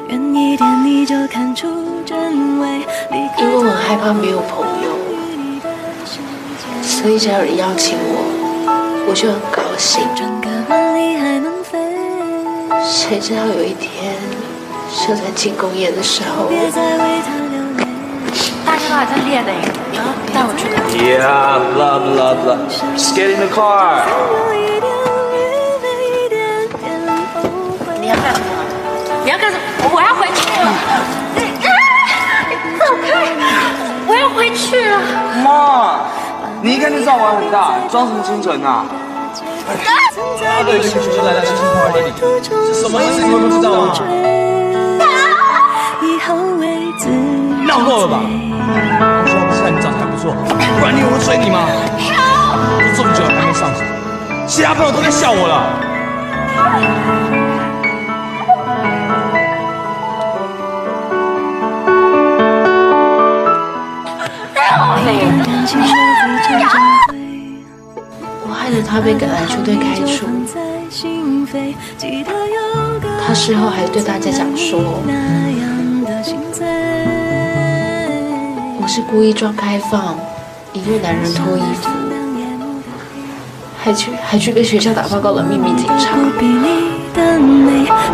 [0.08, 1.66] 远一点你就看出
[2.04, 2.80] 真伪。
[3.10, 4.90] 离开因为我很害怕没有朋友，
[6.82, 8.20] 所以只要有人邀请我，
[9.08, 10.06] 我就很高兴。
[12.84, 14.14] 谁知道有一天，
[14.90, 16.50] 社团庆功宴的时候。
[18.66, 19.50] 大家都还在练呢，
[19.90, 20.04] 你要
[20.34, 22.58] 带我去哪？Yeah, blah blah.
[22.94, 24.61] Just get in the car.
[31.34, 31.38] 你
[32.78, 33.06] 走开！
[34.06, 34.94] 我要回去了。
[35.42, 35.46] 妈，
[36.60, 38.84] 你一看就知道玩很大，装什么清纯啊？
[40.44, 42.10] 他的一个星球就来到星星花园里，
[42.66, 43.22] 是什么意思？
[43.22, 43.94] 你们不知道吗？
[47.66, 48.20] 闹够了吧？
[48.22, 50.34] 我说不是看你长得还不错，
[50.78, 51.66] 不然你以为我追你吗？
[52.68, 53.80] 都这么久了还没上手，
[54.46, 55.72] 其他朋友都在笑我了。
[68.44, 70.26] 我害得他被赶来球队开除。
[73.24, 74.80] 他事后还对大家讲说，
[78.80, 80.16] 我是故意装开放，
[80.72, 81.88] 引诱男人脱衣服，
[83.78, 86.18] 还去还去跟学校打报告的秘密警察。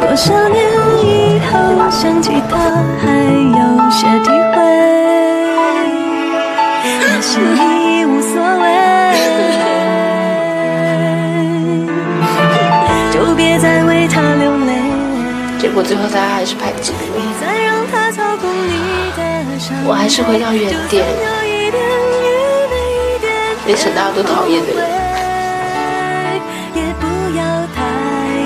[0.01, 0.65] 多少年
[1.03, 2.59] 以后想起他，
[3.01, 4.07] 还有些
[7.41, 8.67] 那时已无所谓，
[13.13, 14.73] 就别再为他流泪，
[15.59, 19.21] 结果最后大家还是排挤我，再让他操控你的
[19.59, 19.77] 伤。
[19.87, 21.05] 我还是回到原点，
[23.65, 24.83] 变成大家都讨厌的人。
[26.75, 27.43] 也不要
[27.75, 27.77] 太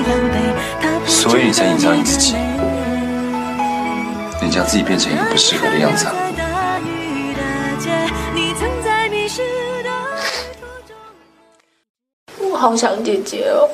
[0.09, 0.37] 狼狈。
[0.81, 2.35] 他不所以你才隐藏你自己，
[4.41, 6.13] 你将自己变成一个不适合的样子啊。
[12.63, 13.69] 好想姐姐哦，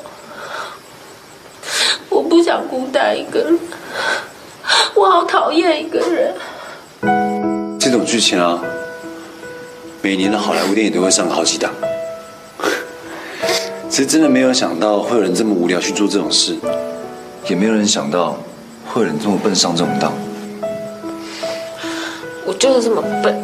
[2.09, 3.59] 我不想孤单一个人，
[4.95, 6.33] 我好讨厌一个人。
[7.79, 8.59] 这种剧情啊，
[10.01, 11.71] 每年的好莱坞电影都会上好几档。
[13.87, 16.57] 其实真的没有想到会有人这么无聊去做这种事，
[17.47, 18.39] 也没有人想到
[18.87, 20.11] 会有人这么笨上这种当。
[22.43, 23.39] 我就是这么笨，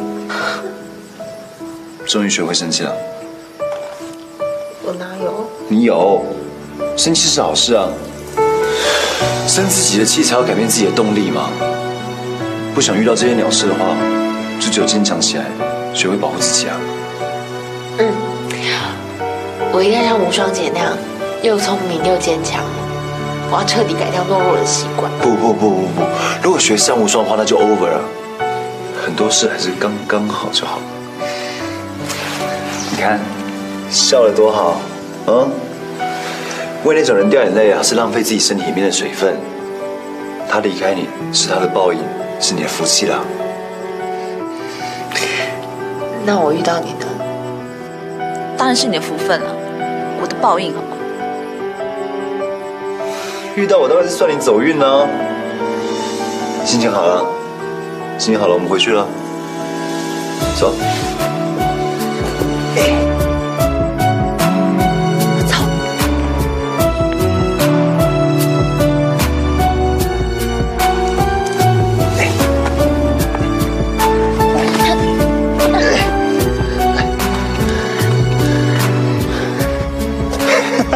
[2.04, 2.92] 终于学会生气了？
[5.76, 6.24] 你有，
[6.96, 7.86] 生气是好事啊，
[9.46, 11.50] 生自己的气才要改变自己的动力嘛。
[12.74, 13.94] 不想遇到这些鸟事的话，
[14.58, 15.44] 就只有坚强起来，
[15.92, 16.80] 学会保护自己啊。
[17.98, 18.08] 嗯，
[19.70, 20.96] 我一定要像无双姐那样，
[21.42, 22.64] 又聪明又坚强。
[23.50, 25.12] 我要彻底改掉懦弱的习惯。
[25.20, 26.02] 不不不不不，
[26.42, 28.00] 如果学像无双的话，那就 over 了。
[29.04, 30.78] 很多事还是刚刚好就好。
[32.90, 33.20] 你看，
[33.90, 34.80] 笑得多好，
[35.26, 35.50] 嗯？
[36.84, 39.36] 为那种人掉眼泪啊，是浪费自己身体里面的水分。
[40.48, 41.98] 他离开你是他的报应，
[42.40, 43.18] 是你的福气啦。
[46.24, 47.06] 那我遇到你呢？
[48.56, 49.54] 当然是你的福分了，
[50.20, 50.96] 我的报应好吗？
[53.56, 55.08] 遇到我当然是算你走运呢、
[56.64, 57.24] 心情好了，
[58.18, 59.06] 心情好了，我们回去了。
[60.58, 60.74] 走。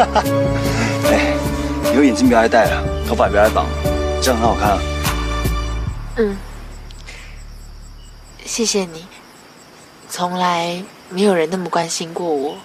[1.11, 1.33] 哎，
[1.93, 3.65] 以后眼镜不要再戴了，头发也不要再绑，
[4.21, 4.79] 这样很好看啊。
[6.17, 6.37] 嗯，
[8.45, 9.05] 谢谢你，
[10.09, 12.57] 从来没有人那么关心过我。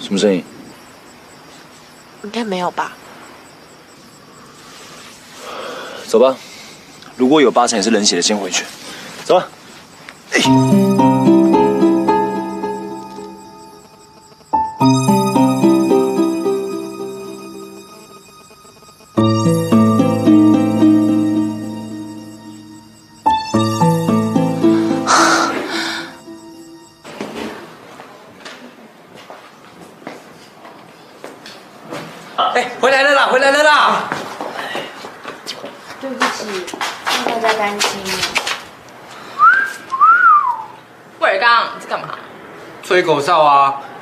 [0.00, 0.44] 什么声音？
[2.24, 2.92] 应该没有吧？
[6.06, 6.36] 走吧，
[7.16, 8.64] 如果有八成也是冷血的，先回去。
[9.24, 9.48] 走吧。
[10.32, 10.40] 哎，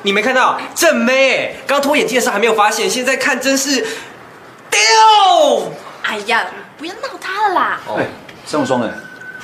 [0.03, 3.81] 你没看到正妹哎，刚脱眼镜的时候还没有发现，现在看真是
[4.69, 5.71] 丢。
[6.03, 6.45] 哎呀，
[6.77, 7.79] 不要闹他了啦！
[7.97, 8.05] 哎，
[8.45, 8.89] 上霜哎，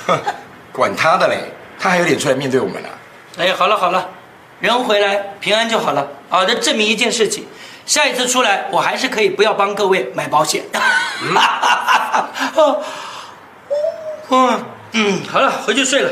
[0.06, 0.18] 哼，
[0.72, 2.90] 管他的嘞，他还有脸出来面对我们啊？
[3.38, 4.08] 哎，好了好了，
[4.60, 6.44] 人回来平安就好了啊！
[6.44, 7.46] 的证明一件事情，
[7.84, 10.64] 下一次出来我还是可以不要帮各位买保险。
[11.22, 11.34] 嗯
[14.92, 16.10] 嗯，好了，回去睡了。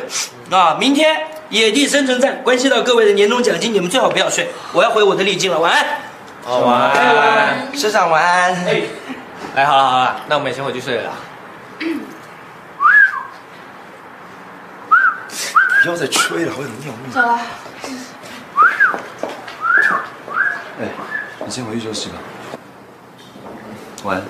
[0.51, 4.49] 啊，明天野地生存战关系到各位的年终奖金，你们最好不要睡。
[4.73, 5.87] 我要回我的丽晶了，晚安。
[6.43, 8.55] 好晚安，晚安，师长晚安。
[8.67, 8.83] 哎，
[9.55, 11.13] 哎，好了好了，那我们也先回去睡了。
[15.83, 17.13] 不要再吹了，我有尿命。
[17.13, 17.39] 走了。
[20.81, 20.89] 哎，
[21.45, 22.17] 你先回去休息吧。
[24.05, 24.25] 晚安。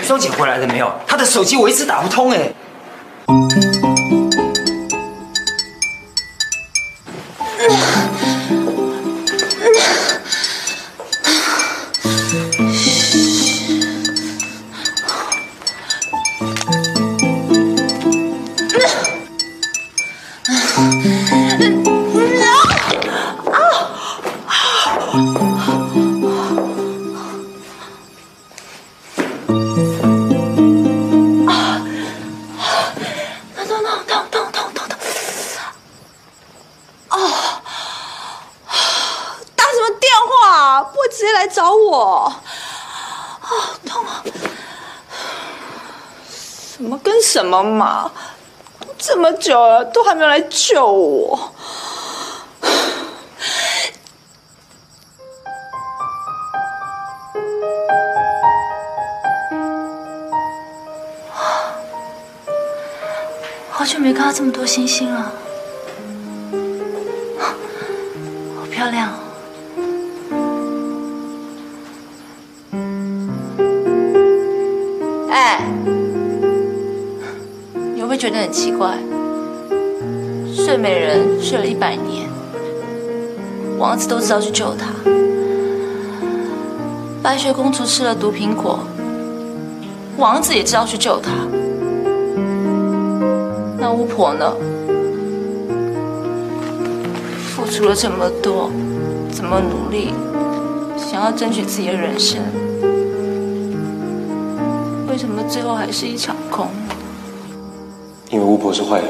[0.00, 0.92] 吴双姐回来了没有？
[1.06, 2.52] 她的手机我一直打不通哎。
[47.62, 48.10] 妈妈？
[48.98, 51.52] 这么久了，都还没有来救我。
[63.70, 65.32] 好久没看到这么多星星了，
[78.20, 78.98] 觉得很奇怪？
[80.54, 82.28] 睡美人睡了一百年，
[83.78, 84.90] 王子都知道去救她。
[87.22, 88.80] 白雪公主吃了毒苹果，
[90.18, 91.30] 王子也知道去救她。
[93.78, 94.52] 那巫婆呢？
[97.56, 98.70] 付出了这么多，
[99.34, 100.12] 这么努力，
[100.98, 102.38] 想要争取自己的人生，
[105.08, 106.68] 为什么最后还是一场空？
[108.30, 109.08] 因为巫婆是坏人。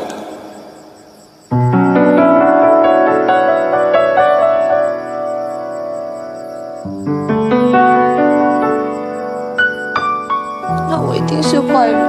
[10.89, 12.01] 那我一定是坏人，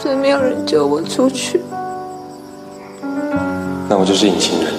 [0.00, 1.60] 所以没有人救我出去。
[3.86, 4.72] 那我就是隐形人，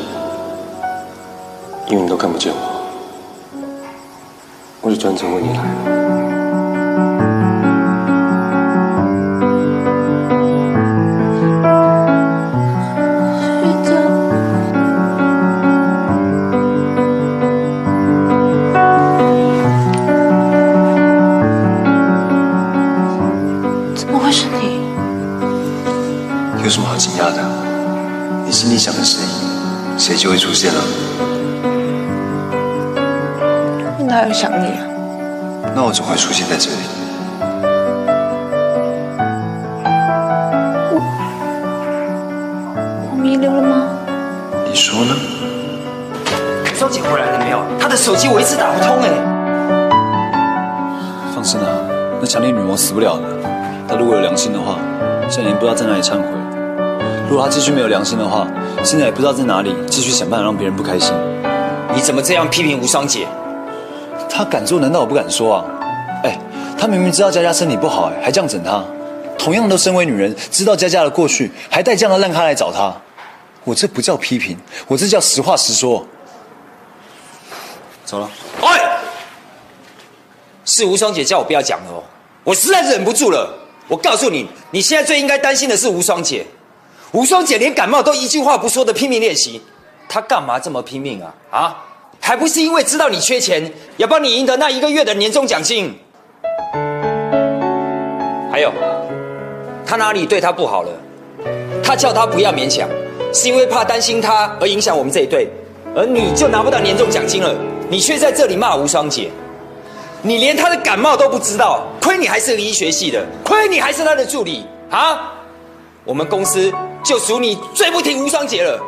[1.90, 2.58] 因为你都看不见我，
[4.82, 6.21] 我就专程为你来
[30.22, 30.80] 就会出现了。
[33.98, 34.86] 我哪有想你啊？
[35.74, 36.78] 那我总会出现在这里。
[43.10, 43.98] 我弥留了吗？
[44.70, 45.16] 你说呢？
[46.72, 47.58] 吴双姐回来了没有？
[47.80, 49.10] 她的手机我一直打不通哎。
[51.34, 51.66] 放心啊，
[52.20, 53.24] 那强烈女魔死不了的。
[53.90, 54.78] 她如果有良心的话，
[55.28, 56.28] 现在已经不知道在哪里忏悔了。
[57.28, 58.46] 如果她继续没有良心的话，
[58.84, 61.14] 现在也不知道在哪里继续想办法让别人不开心。
[61.94, 63.28] 你怎么这样批评无双姐？
[64.30, 65.66] 她敢做，难道我不敢说啊？
[66.24, 66.38] 哎，
[66.78, 68.84] 她明明知道佳佳身体不好，哎，还这样整她。
[69.38, 72.94] 同样都身为女人，知道佳佳的过去，还带这样的烂咖来找她。
[73.64, 74.58] 我这不叫批评，
[74.88, 76.06] 我这叫实话实说。
[78.04, 78.30] 走了。
[78.62, 78.98] 哎，
[80.66, 82.04] 是无双姐叫我不要讲的哦，
[82.44, 83.58] 我实在忍不住了。
[83.88, 86.46] 我告诉你，你现在最应该担心的是无双姐。
[87.14, 89.62] 吴双姐连感冒都一句话不说的拼命练习，
[90.08, 91.34] 她干嘛这么拼命啊？
[91.52, 91.84] 啊，
[92.22, 95.94] 还不是因为知道你缺钱，要帮你赢得那一个月的年终奖金。
[98.50, 98.72] 还有，
[99.86, 100.90] 她哪里对她不好了？
[101.84, 102.88] 她叫她不要勉强，
[103.34, 105.50] 是因为怕担心她而影响我们这一队，
[105.94, 107.54] 而你就拿不到年终奖金了，
[107.90, 109.30] 你却在这里骂吴双姐。
[110.22, 115.34] 你连她的感冒都不知道，亏你还是个医学系的，亏你还是她的助理啊！
[116.04, 116.74] 我们公司
[117.04, 118.80] 就数你最不听无双姐了。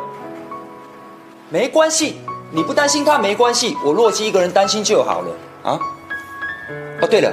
[1.48, 2.16] 没关系，
[2.50, 5.30] 你不担心她没关系，我洛基一个人担心就好了
[5.62, 5.78] 啊。
[7.00, 7.32] 哦，对了，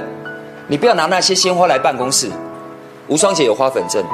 [0.68, 2.30] 你不要拿那些鲜花来办公室，
[3.08, 4.04] 无双姐有花粉症。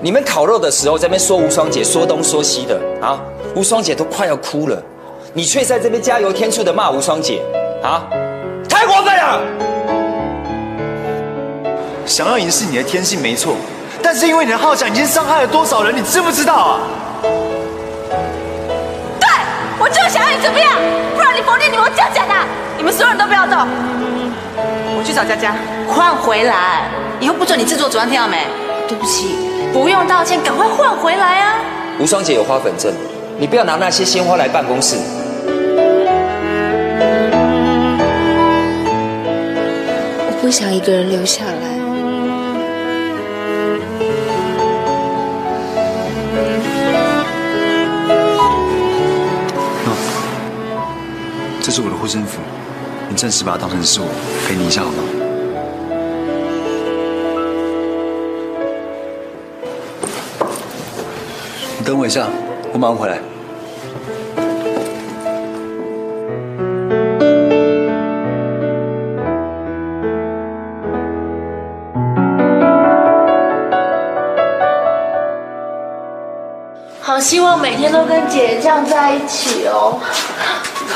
[0.00, 3.20] 你们烤肉的时候在那边说无双姐说东说西的啊，
[3.56, 4.80] 无双姐都快要哭了，
[5.32, 7.42] 你却在这边加油添醋的骂无双姐
[7.82, 8.06] 啊，
[8.68, 9.40] 太过分了！
[12.04, 13.54] 想要赢是你的天性没错，
[14.02, 16.80] 但是因为你的好强已经伤害了多少人，你知不知道啊？
[19.20, 19.28] 对，
[19.78, 20.68] 我就想要你怎么样，
[21.14, 22.34] 不然你否定你我佳佳的，
[22.76, 23.66] 你们所有人都不要动。
[24.98, 25.54] 我去找佳佳，
[25.88, 26.88] 换回来，
[27.20, 28.46] 以后不准你自作主张，听到没？
[28.88, 29.36] 对不起，
[29.72, 31.54] 不用道歉，赶快换回来啊！
[31.98, 32.92] 无双姐有花粉症，
[33.38, 34.96] 你不要拿那些鲜花来办公室。
[40.26, 41.61] 我不想一个人留下来。
[51.72, 52.38] 是我的护身符，
[53.08, 54.06] 你暂时把它当成是我
[54.46, 55.02] 陪你一下好吗？
[61.78, 62.26] 你等我一下，
[62.74, 63.18] 我马上回来。
[77.00, 79.98] 好希望每天都跟姐这样在一起哦，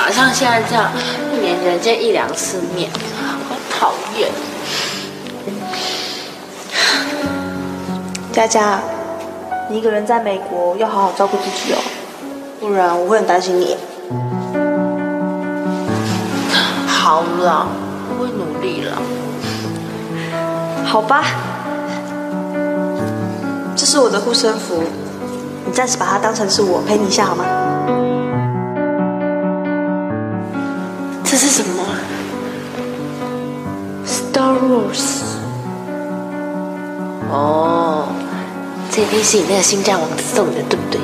[0.07, 0.89] 哪像现在这样，
[1.35, 2.89] 一年只能见一两次面，
[3.49, 4.31] 好讨厌。
[8.33, 8.79] 佳佳，
[9.69, 11.79] 你一个人在美国要好好照顾自己哦，
[12.61, 13.77] 不然我会很担心你。
[16.87, 17.67] 好了，
[18.09, 19.03] 我会努力了。
[20.85, 21.25] 好吧，
[23.75, 24.85] 这是我的护身符，
[25.65, 27.45] 你暂时把它当成是我陪你一下好吗？
[31.39, 31.85] 这是什么
[34.07, 35.21] ？Star Wars。
[37.31, 38.09] 哦，
[38.91, 40.99] 这一定是你那个星战王子送的，对不对？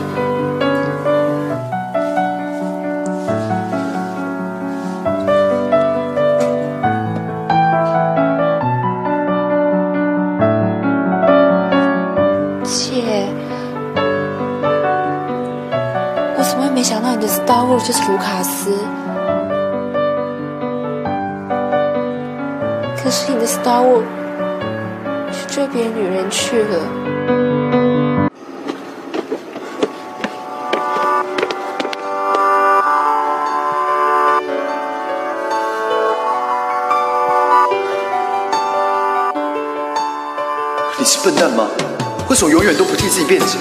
[25.73, 26.79] 别女人去了。
[40.99, 41.67] 你是笨蛋吗？
[42.29, 43.57] 为什么永远都不替自己辩解？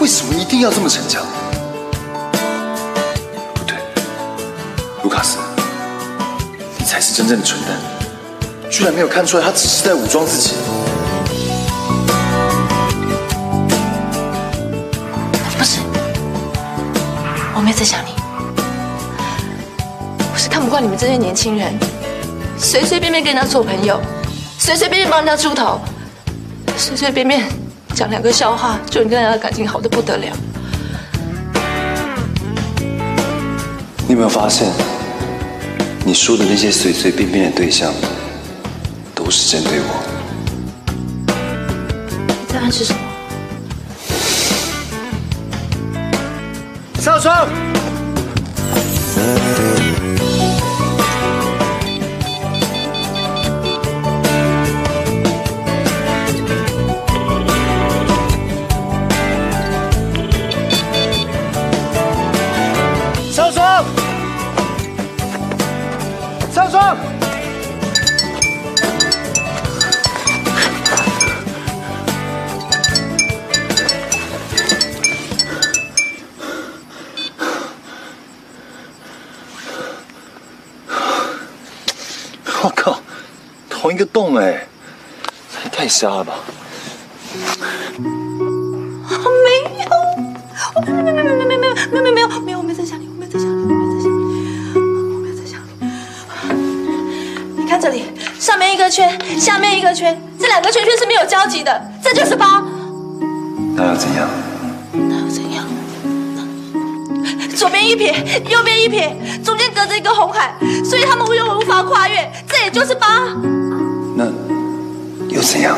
[0.00, 1.24] 为什么一定要这么逞强？
[3.52, 3.76] 不对，
[5.02, 5.38] 卢卡斯，
[6.78, 7.76] 你才是真正的蠢蛋，
[8.70, 10.54] 居然没有看出来他只是在武装自己。
[20.72, 21.70] 我是看不惯你们这些年轻人，
[22.56, 24.00] 随随便便跟人家做朋友，
[24.58, 25.78] 随随便便帮人家出头，
[26.78, 27.46] 随随便便
[27.94, 30.34] 讲两个笑话就能跟人家感情好的不得了。
[34.06, 34.72] 你有没有发现，
[36.06, 37.92] 你说的那些随随便便的对象，
[39.14, 40.02] 都是针对我？
[42.26, 42.98] 你在暗示什么？
[46.98, 47.46] 少双，
[84.12, 84.66] 同一个洞哎，
[85.64, 86.34] 也太瞎了吧！
[89.08, 89.50] 没
[89.82, 89.88] 有，
[90.82, 94.76] 没有没有没有没有没有没有没有没有没有没有，我没在想你，我没有在想你，我没有在想你，
[95.14, 95.60] 我没有在想
[97.56, 97.62] 你。
[97.62, 98.04] 你看这里，
[98.38, 102.62] 上面一个圈，下面一个圈，这两个圈圈是没有交集的，这就是八。
[103.74, 104.28] 那又怎样？
[104.92, 105.64] 那又怎样？
[107.56, 108.12] 左边一撇，
[108.48, 110.54] 右边一撇，中间隔着一个红海，
[110.84, 112.94] 所以他们永远无法跨越，这也就是
[115.42, 115.76] 疤。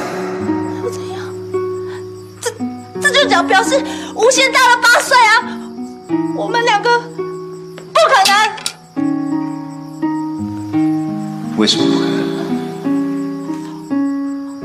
[0.69, 1.19] 那又怎样？
[2.41, 2.51] 这
[3.01, 3.83] 这就表表示
[4.15, 5.43] 无限大了八岁啊！
[6.37, 8.33] 我们两个不可能。
[11.57, 12.15] 为什么不可能？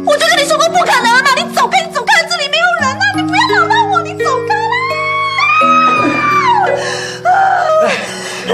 [0.06, 1.36] 我就跟你说过不可能了嘛！
[1.36, 3.00] 你走开，你走开，这里没有人啊！
[3.16, 4.56] 你不要扰乱我，你走开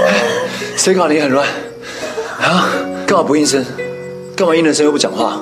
[0.00, 0.06] 啦！
[0.76, 1.48] 谁搞你很乱？
[2.40, 2.68] 啊？
[3.06, 3.64] 干嘛不应声？
[4.36, 5.40] 干嘛应了声又不讲话？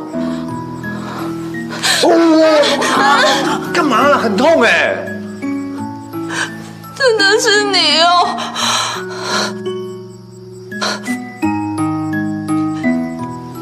[2.81, 4.18] 哦，干嘛啦？
[4.18, 4.97] 很痛哎！
[6.97, 8.39] 真的是你哦！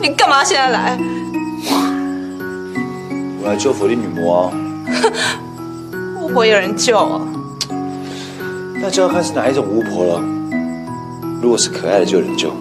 [0.01, 0.99] 你干嘛现在来？
[3.41, 4.53] 我来救佛地女魔啊！
[6.21, 7.21] 巫婆有人救啊！
[8.81, 10.21] 那就要看是哪一种巫婆了。
[11.41, 12.53] 如果是可爱的，就有人救。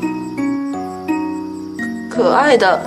[2.09, 2.81] 可爱的，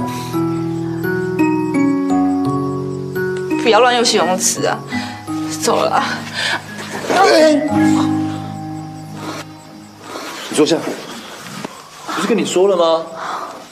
[3.65, 4.79] 不要乱用形容词啊！
[5.63, 6.05] 走了。
[10.51, 10.77] 你坐下。
[12.15, 13.07] 不是跟你说了吗？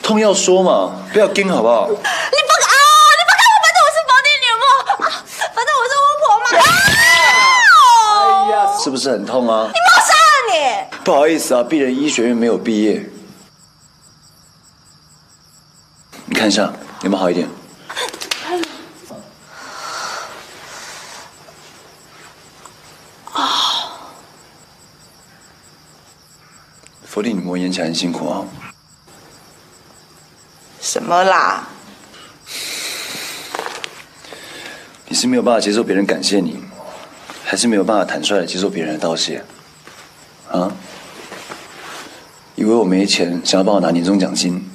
[0.01, 1.87] 痛要说嘛，不要惊好不好？
[1.89, 2.01] 你不啊！
[2.31, 2.97] 你不看我，
[3.61, 4.65] 反正我是房地女魔，
[5.05, 5.13] 啊
[5.53, 6.45] 反正我是巫婆嘛。
[6.57, 6.65] 啊！
[8.17, 9.69] 哎呀，是不是很痛啊？
[9.71, 10.97] 你冒杀了你！
[11.03, 13.07] 不好意思啊，鄙人医学院没有毕业。
[16.25, 16.73] 你看一下
[17.03, 17.47] 有没有好一点？
[27.13, 28.43] 佛地女魔演起来很辛苦啊。
[30.81, 31.67] 什么啦？
[35.07, 36.57] 你是没有办法接受别人感谢你，
[37.45, 39.43] 还是没有办法坦率的接受别人的道谢？
[40.51, 40.71] 啊？
[42.55, 44.67] 以为我没钱，想要帮我拿年终奖金，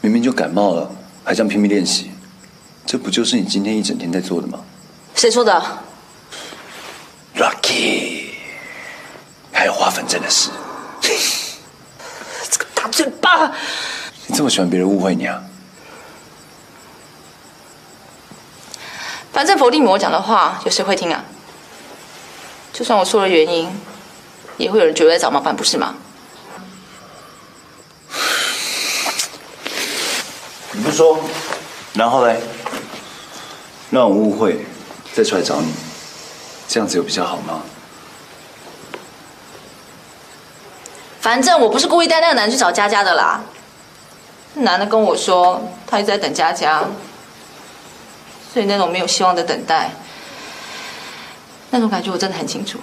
[0.00, 0.90] 明明就感冒了，
[1.22, 2.10] 还这样拼命练习，
[2.84, 4.58] 这不就是你今天一整天在做的吗
[5.14, 5.62] 谁说的
[7.36, 8.30] ？？Lucky，
[9.52, 10.50] 还有花粉症的事，
[12.92, 13.50] 嘴巴！
[14.26, 15.42] 你这么喜欢别人误会你啊？
[19.32, 21.24] 反正伏地魔讲的话，有谁会听啊？
[22.72, 23.68] 就算我说了原因，
[24.58, 25.94] 也会有人觉得我在找麻烦，不是吗？
[30.72, 31.18] 你不说，
[31.94, 32.40] 然后嘞，
[33.90, 34.64] 让我误会，
[35.14, 35.72] 再出来找你，
[36.68, 37.62] 这样子有比较好吗？
[41.22, 43.40] 反正我不是故意带那个男人去找佳佳的啦。
[44.54, 46.82] 那男的跟我说，他一直在等佳佳，
[48.52, 49.92] 所以那种没有希望的等待，
[51.70, 52.76] 那种感觉我真的很清楚。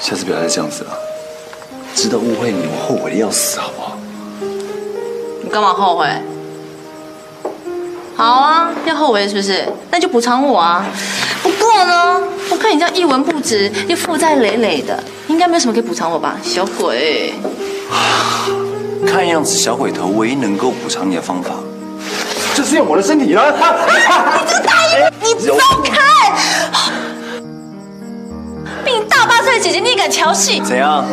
[0.00, 0.98] 下次不要再这样子了，
[1.94, 3.98] 知道误会你，我后悔的要死，好不好？
[5.42, 6.08] 你干嘛后悔？
[8.16, 9.64] 好啊，要后悔是不是？
[9.90, 10.84] 那就补偿我啊。
[11.42, 17.34] 不过呢，我看你这样一文不值，又负债累累的，应该没有什么可以补偿我吧，小鬼。
[19.06, 21.50] 看样子小鬼头唯一能够补偿你的方法，
[22.54, 23.50] 就是用我的身体了。
[23.52, 23.58] 你
[24.48, 26.32] 这个大爷，你走开！
[28.84, 30.60] 比你大八岁的姐姐，你也敢调戏？
[30.60, 31.04] 怎样？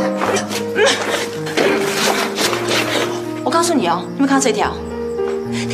[3.44, 4.72] 我告诉你哦，你有没有看到这条？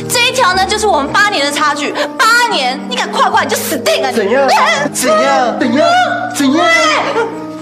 [0.08, 1.92] 这一条呢，就是我们八年的差距。
[2.18, 4.12] 八年，你敢跨过你就死定了！
[4.12, 4.48] 怎样？
[4.92, 5.58] 怎样？
[5.58, 5.90] 怎样？
[6.34, 6.66] 怎样？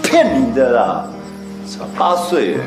[0.03, 1.05] 骗你的啦！
[1.67, 2.61] 才八岁耶！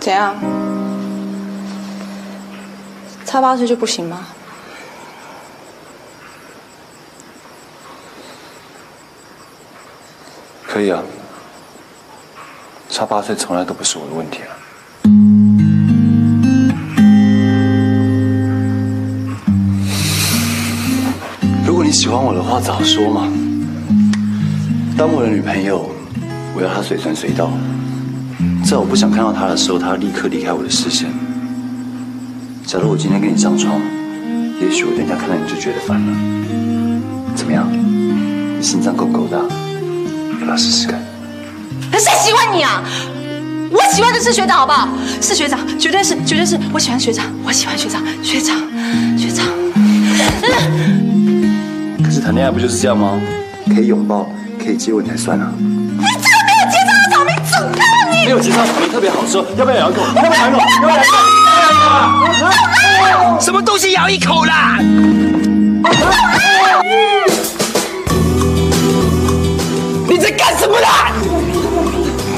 [0.00, 0.34] 怎样？
[3.24, 4.26] 差八岁就不行吗？
[10.66, 11.02] 可以啊，
[12.92, 14.52] 差八岁从来都不是我的问题啊。
[21.66, 23.32] 如果你喜欢我的话，早说嘛。
[24.94, 25.88] 当我的女朋友，
[26.54, 27.50] 我要她随传随到，
[28.62, 31.08] 在我不想看到她的时候，她立刻离开我的视线。
[32.66, 33.80] 假如我今天跟你上床，
[34.60, 36.12] 也许我等一下看到你就觉得烦了。
[37.34, 37.66] 怎么样？
[37.72, 39.38] 你心脏够不够大？
[39.38, 41.00] 要不要试试看？
[41.98, 42.82] 谁喜欢你啊？
[43.70, 44.88] 我喜欢的是学长，好不好？
[45.20, 48.56] 是学长，绝对是，绝对是我喜欢学长，我喜欢学长，学长，
[49.16, 49.44] 学长。
[52.04, 53.20] 可是谈恋爱不就是这样吗？
[53.68, 54.28] 可以拥抱，
[54.62, 55.52] 可以接吻才算啊。
[55.58, 55.64] 你
[55.98, 58.24] 这个没有节操的草莓，走开啊你！
[58.26, 60.02] 没有结扎草莓特别好吃，要不要咬一口？
[60.16, 60.58] 要不要咬一口？
[60.58, 61.16] 要不要咬一口？
[63.40, 64.78] 什么东西咬一口啦？
[70.12, 71.10] 你在干什么啦？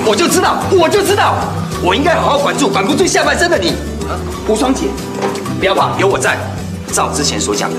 [0.07, 1.35] 我就知道，我就知道，
[1.83, 3.75] 我应该好好管住管不住下半身的你。
[4.47, 4.87] 无双姐，
[5.59, 6.39] 不要怕，有我在。
[6.93, 7.77] 照之前所讲的，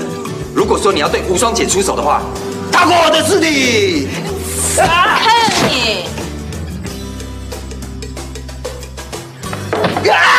[0.54, 2.20] 如果说你要对无双姐出手的话，
[2.70, 4.08] 大过我的是你。
[4.76, 4.86] 看
[5.70, 6.04] 你！
[10.10, 10.35] 啊！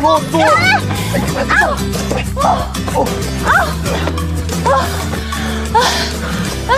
[0.00, 0.40] 要啰嗦。
[2.40, 2.42] 啊！
[4.64, 4.68] 啊啊
[5.74, 5.78] 啊
[6.66, 6.70] 啊！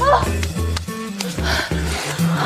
[0.00, 0.04] 啊！
[2.38, 2.42] 啊！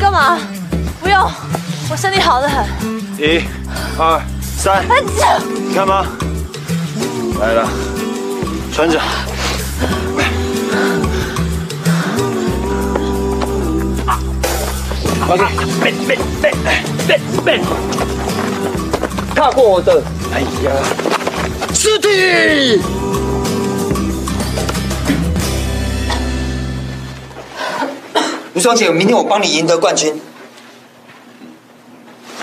[0.00, 0.38] 干嘛？
[1.00, 1.30] 不用，
[1.90, 2.66] 我身体好的很。
[3.18, 3.42] 一、
[3.98, 4.20] 二、
[4.56, 4.84] 三，
[5.68, 6.04] 你看吗？
[7.40, 7.68] 来了，
[8.72, 9.00] 穿着。
[15.30, 15.44] OK，
[15.80, 16.50] 背背背
[17.06, 17.60] 背背，
[19.32, 20.02] 踏过我的，
[20.34, 20.72] 哎呀，
[21.72, 22.80] 尸体。
[28.54, 30.20] 吴双姐，明天我帮你赢得冠军。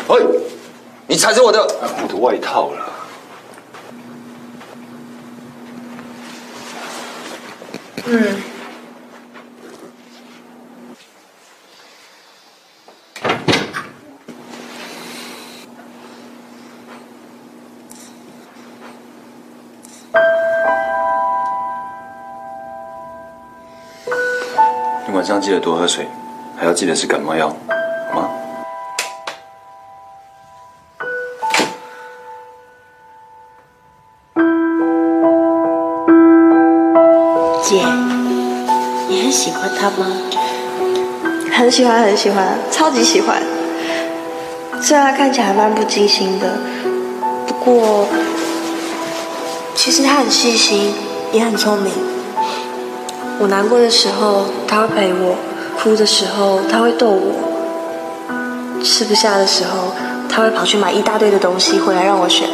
[0.07, 0.15] 哎，
[1.07, 2.93] 你踩着我的我的外套了。
[8.05, 8.41] 嗯，
[25.37, 26.07] 上记得多喝水，
[26.57, 27.55] 还要记得吃感冒药，
[28.11, 28.29] 好吗？
[37.61, 37.85] 姐，
[39.07, 40.07] 你很喜欢他吗？
[41.53, 43.39] 很喜欢，很喜欢，超级喜欢。
[44.81, 46.57] 虽然他看起来漫不经心的，
[47.45, 48.07] 不过
[49.75, 50.95] 其实他很细心，
[51.31, 52.16] 也很聪明。
[53.39, 55.35] 我难过的时候他会陪我，
[55.79, 59.93] 哭的时候他会逗我，吃不下的时候
[60.27, 62.47] 他会跑去买一大堆的东西回来让我选。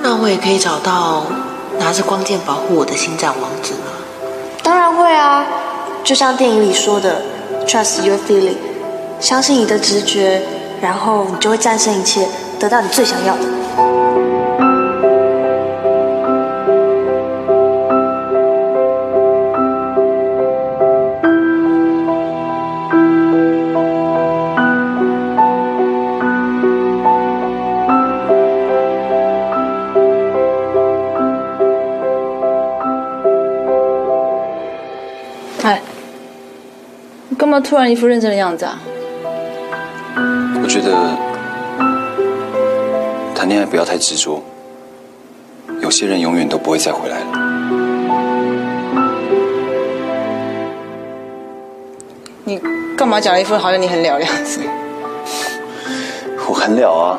[0.00, 1.24] 那我也可以找到
[1.78, 3.90] 拿着光剑保护我的心脏王子吗？
[4.62, 5.44] 当然会啊，
[6.04, 7.20] 就像电影里说的
[7.66, 8.56] ，trust your feeling，
[9.18, 10.40] 相信你的直觉，
[10.80, 12.28] 然后你就会战胜一切，
[12.60, 13.42] 得到你最想要的。
[37.64, 38.78] 突然一副认真的样子啊？
[40.62, 40.92] 我觉得
[43.34, 44.42] 谈恋爱不要太执着，
[45.80, 47.26] 有些人永远都不会再回来了。
[52.44, 52.60] 你
[52.96, 54.60] 干嘛讲了一副好像你很了的样子？
[56.48, 57.18] 我很了啊，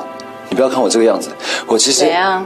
[0.50, 1.30] 你不要看我这个样子，
[1.66, 2.46] 我其实怎样？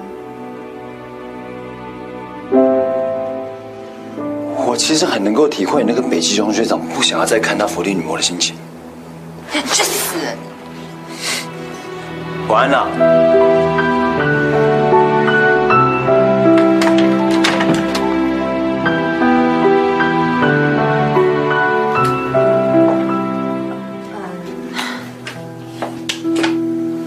[4.98, 8.56] 实很能够体会那个北极熊学长不想要再看到伏地女魔的心情。
[9.72, 10.18] 去死！
[12.48, 12.88] 晚安了。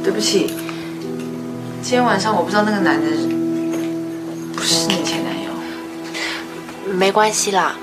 [0.03, 0.47] 对不起，
[1.83, 3.11] 今天晚上我不知道那个男的
[7.01, 7.75] 没关系啦，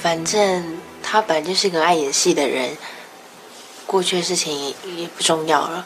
[0.00, 2.76] 反正他本来就是个爱演戏的人，
[3.88, 5.84] 过去的事情也不重要了。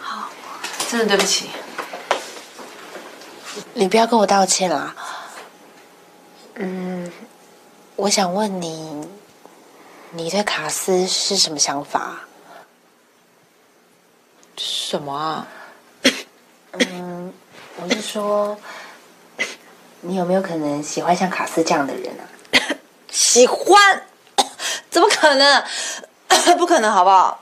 [0.00, 0.28] 好，
[0.88, 1.48] 真的对不起，
[3.72, 4.96] 你不要跟我道歉啦。
[6.56, 7.12] 嗯，
[7.94, 9.08] 我想问你，
[10.10, 12.18] 你对卡斯是什么想法？
[14.56, 15.46] 什么啊？
[16.72, 17.32] 嗯，
[17.76, 18.58] 我是说，
[20.02, 22.24] 你有没有可能喜欢像卡斯这样的人啊？
[23.10, 24.02] 喜欢？
[24.90, 25.64] 怎么可能？
[26.56, 27.40] 不可能，好不好？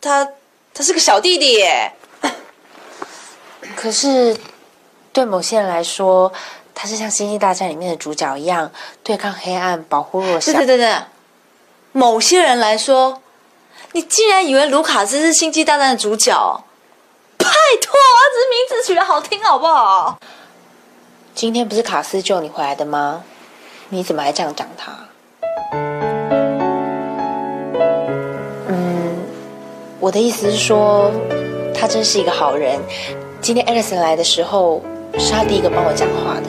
[0.00, 0.28] 他
[0.74, 1.92] 他是个小弟弟耶。
[3.76, 4.36] 可是，
[5.12, 6.32] 对某些人来说，
[6.74, 8.70] 他是像《星际大战》里面的主角一样，
[9.02, 10.52] 对抗黑暗，保护弱小。
[10.52, 10.98] 对对对对，
[11.92, 13.22] 某些人来说，
[13.92, 16.64] 你竟然以为卢卡斯是《星际大战》的主角？
[17.36, 17.46] 拜！
[17.80, 17.94] 托，
[18.34, 20.18] 只是名字取得好听，好不好？
[21.38, 23.22] 今天不是卡斯救你回来的吗？
[23.90, 24.90] 你怎么还这样讲他？
[28.66, 29.16] 嗯，
[30.00, 31.12] 我的意思是说，
[31.72, 32.80] 他真是一个好人。
[33.40, 34.82] 今天 Alison 来的时候，
[35.16, 36.48] 是他第一个帮我讲话的。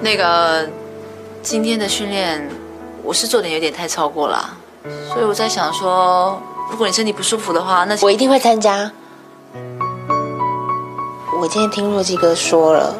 [0.00, 0.68] 那个
[1.40, 2.50] 今天的训练，
[3.04, 4.58] 我是做的有点太超过了，
[5.12, 8.90] 所以我在想说，如果你身体不舒服的话，那我一定会参加。
[11.38, 12.94] 我今天听若基哥说了，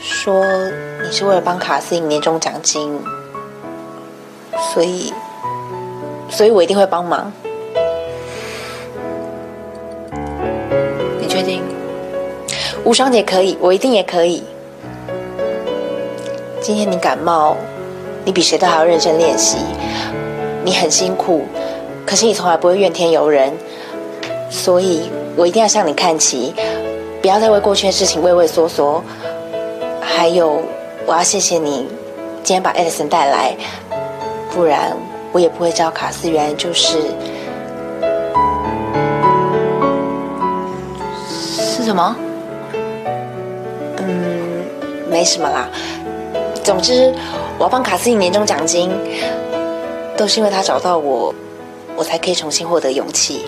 [0.00, 0.42] 说
[1.02, 2.98] 你是为了帮卡斯赢年终奖金，
[4.72, 5.12] 所以，
[6.30, 7.30] 所以我一定会帮忙。
[11.20, 11.62] 你确定？
[12.84, 14.42] 无双姐可以，我一定也可以。
[16.62, 17.54] 今天你感冒，
[18.24, 19.58] 你比谁都还要认真练习，
[20.64, 21.44] 你很辛苦，
[22.06, 23.52] 可是你从来不会怨天尤人，
[24.50, 26.54] 所以我一定要向你看齐，
[27.24, 29.02] 不要再为过去的事情畏畏缩缩。
[29.98, 30.60] 还有，
[31.06, 31.88] 我要谢谢你
[32.42, 33.56] 今天把艾德森带来，
[34.50, 34.94] 不然
[35.32, 36.98] 我也不会知道卡斯原来就是
[41.26, 42.14] 是什么？
[44.00, 44.66] 嗯，
[45.08, 45.66] 没什么啦。
[46.62, 47.10] 总之，
[47.56, 48.92] 我要帮卡斯赢年终奖金，
[50.14, 51.34] 都是因为他找到我，
[51.96, 53.46] 我才可以重新获得勇气。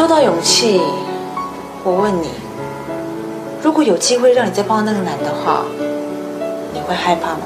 [0.00, 0.80] 说到勇气，
[1.84, 2.30] 我问你，
[3.62, 5.62] 如果有机会让你再碰到那个男的话，
[6.72, 7.40] 你会害怕吗？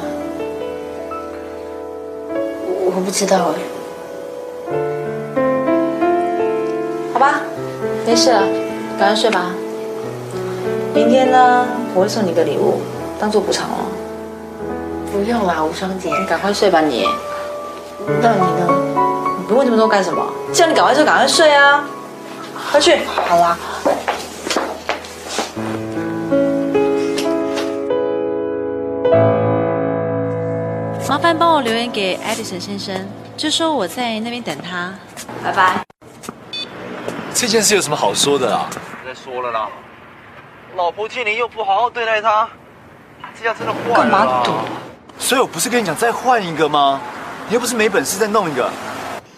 [2.30, 3.58] 我我不知道哎。
[7.12, 7.40] 好吧，
[8.06, 8.42] 没事了，
[9.00, 9.50] 赶快睡吧。
[10.94, 12.80] 明天呢，我会送你个礼物，
[13.18, 13.90] 当做补偿哦。
[15.12, 17.04] 不用啦，无双姐，你赶快睡吧你。
[18.22, 18.68] 那你呢？
[19.48, 20.24] 你问这么多干什么？
[20.52, 21.84] 叫你赶快睡，赶快睡啊！
[22.74, 22.96] 快去。
[23.06, 23.56] 好啦。
[31.08, 34.92] 麻烦帮我留言给 Edison 先生，就说我在那边等他。
[35.44, 35.84] 拜拜。
[37.32, 38.68] 这件事有什么好说的啊？
[39.04, 39.68] 别再说了啦。
[40.74, 42.48] 老婆替你又不好好对待她，
[43.38, 43.94] 这下真的坏了。
[43.94, 44.50] 干嘛赌？
[45.16, 47.00] 所以我不是跟你讲再换一个吗？
[47.46, 48.68] 你又不是没本事再弄一个。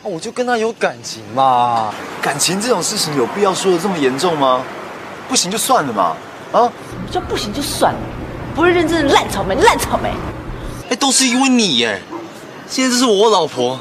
[0.06, 1.92] 我就跟他有感情嘛。
[2.22, 4.62] 感情这种事情有必要说的这么严重吗？
[5.28, 6.16] 不行就算了嘛。
[6.52, 6.70] 啊？
[7.10, 7.98] 叫不行就算了，
[8.54, 10.10] 不是认真的烂草莓，烂草莓。
[10.90, 12.00] 哎，都是因为你耶！
[12.68, 13.78] 现在这是我老婆，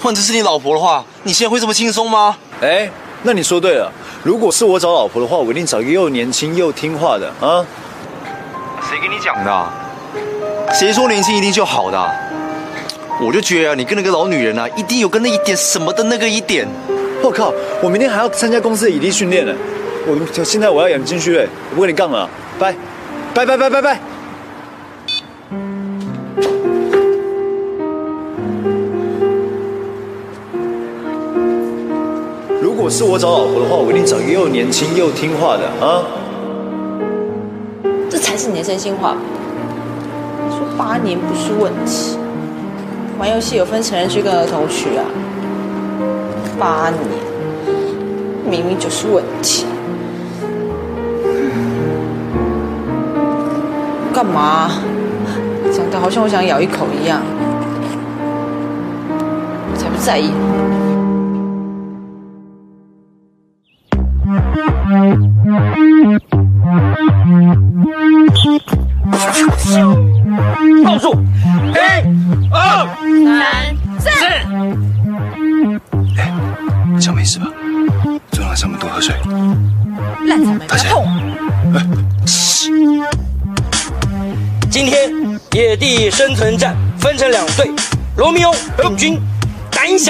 [0.00, 2.36] 换成是你老婆的话，你现在会这么轻松吗？
[2.60, 2.88] 哎，
[3.22, 3.90] 那你说对了。
[4.22, 7.64] 如果是我找老婆的话，我一定找一个又年轻又听话的啊！
[8.88, 9.72] 谁跟你讲的？
[10.72, 12.14] 谁说年轻一定就好的？
[13.20, 16.66] 我就觉得啊你跟那个老女人啊，一定有跟那一点什么的那个一点。
[17.22, 17.52] 我靠！
[17.82, 19.54] 我明天还要参加公司的体力训练呢。
[20.06, 22.74] 我现在我要养精蓄锐，我不跟你杠了，拜
[23.32, 23.98] 拜拜拜拜拜。
[32.60, 36.04] 如果是我找老婆的话，我一定找一个又年轻又听话的啊！
[38.10, 39.16] 这才是你的真心话。
[40.50, 42.18] 说八年不是问题，
[43.18, 45.04] 玩游戏有分成人区跟儿童区啊。
[46.58, 47.00] 八年
[48.48, 49.66] 明明就是问题。
[54.12, 54.70] 干嘛？
[55.72, 57.20] 讲的好像我想咬一口一样。
[59.72, 60.30] 我才不在意。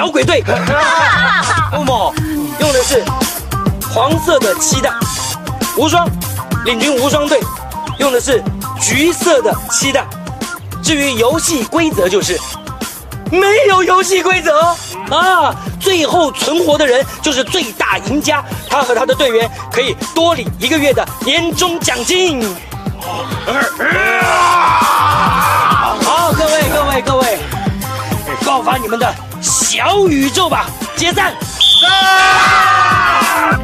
[0.05, 0.45] 小鬼队。
[1.73, 2.15] 木木
[2.61, 3.03] 用的是
[3.91, 4.93] 黄色的七弹，
[5.79, 6.07] 无双
[6.67, 7.41] 领军无双队
[7.99, 8.45] 用的是
[8.79, 10.07] 橘色的七弹。
[10.83, 12.39] 至于游戏规则就是
[13.31, 14.77] 没有游戏规则
[15.11, 22.47] 啊，最后存活的人就是最大赢家，他和他的队员可以多领一个月的年终奖金。
[26.03, 27.39] 好，各位各位各位，
[28.45, 29.15] 告发你们的
[29.75, 31.33] 小宇宙吧，接战！
[31.85, 33.59] 啊！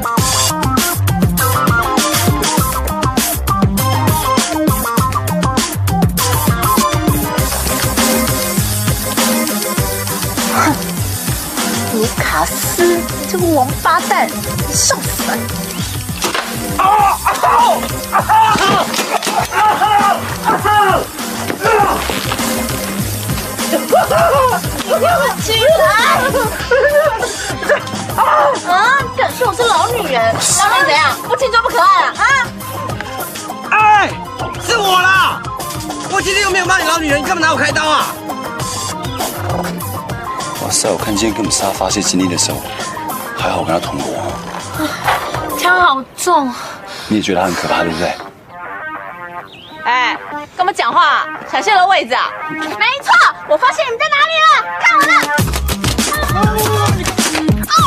[10.52, 10.74] 哼，
[11.94, 14.28] 卢卡斯，你这个王八蛋，
[14.72, 15.38] 笑死我了！
[16.76, 16.84] 啊
[17.22, 17.46] 啊啊
[18.10, 18.18] 啊
[19.52, 19.62] 啊
[20.42, 21.00] 啊啊！
[25.42, 25.84] 起来！
[28.72, 28.98] 啊！
[29.16, 30.34] 敢说我是老女人？
[30.34, 31.16] 老你怎样？
[31.22, 32.24] 不亲就不可爱了啊！
[33.70, 34.10] 哎，
[34.66, 35.40] 是我啦！
[36.12, 38.06] 我今天又没有骂你老女人，你干嘛拿我开刀啊？
[40.62, 40.90] 哇塞！
[40.90, 42.58] 我看今天跟我们杀发泄精力的时候，
[43.36, 44.12] 还好我跟他同国。
[45.58, 46.52] 枪好重。
[47.08, 48.12] 你也觉得他很可怕，对不对？
[50.72, 51.26] 讲话？
[51.50, 52.30] 抢泄了位置啊？
[52.50, 53.12] 没错，
[53.48, 55.12] 我发现你们在哪里了，看我的！
[57.66, 57.78] 哦，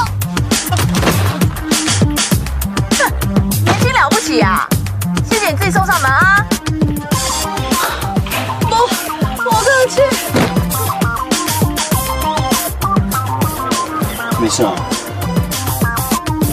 [2.99, 3.01] 哼，
[3.63, 4.67] 年轻了不起啊！
[5.29, 6.45] 谢谢你自己送上门啊！
[8.61, 8.75] 不，
[9.43, 10.01] 不客气。
[14.39, 14.73] 没事啊。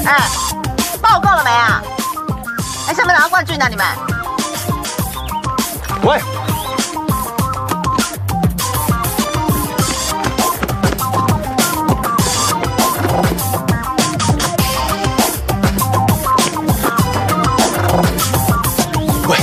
[0.07, 0.29] 哎，
[1.03, 1.83] 报告了没啊？
[2.89, 3.67] 哎，上面拿冠军呢？
[3.69, 3.85] 你们？
[6.03, 6.19] 喂，
[19.29, 19.37] 喂，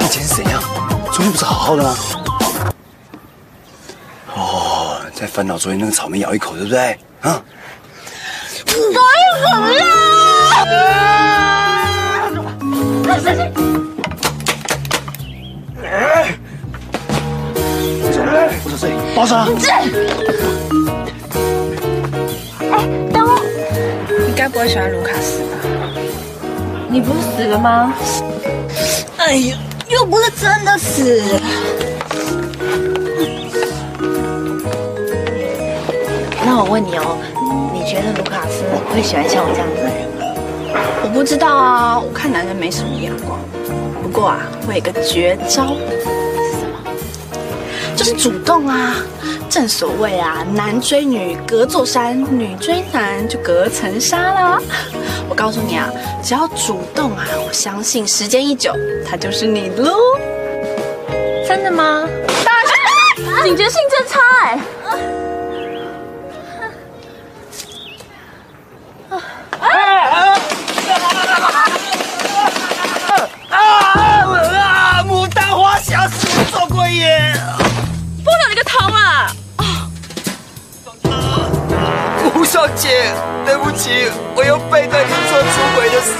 [0.00, 0.60] 你今天是怎样？
[1.12, 1.96] 昨天不是好好的吗？
[4.34, 6.98] 哦，在烦恼昨天那个草莓咬一口，对不对？
[7.20, 7.40] 啊？
[8.48, 8.94] 所以
[9.52, 9.86] 怎么样？
[19.14, 19.46] 包上。
[22.70, 23.40] 哎，等我。
[24.26, 25.58] 你该不会喜欢卢卡斯吧？
[26.88, 27.94] 你不是死了吗？
[29.16, 29.56] 哎呀，
[29.88, 31.22] 又不是真的死。
[36.44, 37.16] 那我问你哦，
[37.72, 40.24] 你觉得卢卡斯会喜欢像我这样子的人吗？
[41.04, 43.38] 我不知道啊，我看男人没什么眼光。
[44.02, 45.76] 不过啊，我有个绝招。
[48.12, 48.94] 就是主动啊！
[49.48, 54.58] 正所谓啊，男追女隔座山，女追男就隔层纱啦。
[55.28, 55.90] 我告诉你啊，
[56.22, 58.74] 只要主动啊，我相信时间一久，
[59.08, 59.96] 他就是你喽。
[61.46, 62.06] 真的吗？
[62.44, 64.60] 大家警觉性真差哎！
[64.84, 64.96] 啊！
[82.62, 83.12] 小姐，
[83.44, 86.14] 对不起，我又背对你做出轨的事。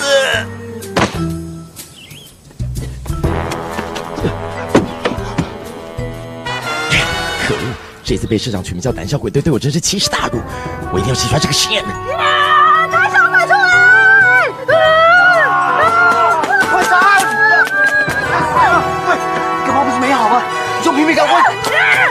[7.46, 7.58] 可恶！
[8.02, 10.40] 这次被社长取名叫胆小鬼队，对我真是奇耻大辱。
[10.92, 11.80] 我一定要洗刷这个线。
[11.84, 12.88] 啊！
[12.90, 14.48] 他想摆出来！
[16.72, 16.98] 快闪！
[19.06, 19.14] 喂，
[19.64, 20.42] 干嘛不是没好吗？
[20.80, 21.34] 你就拼命干喂！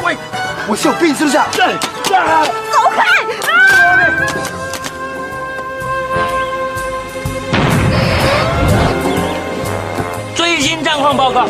[0.06, 0.18] 喂，
[0.70, 1.38] 我是有病是不是？
[1.52, 1.76] 对，
[2.06, 2.50] 走开！
[10.36, 11.46] 最新战况报告，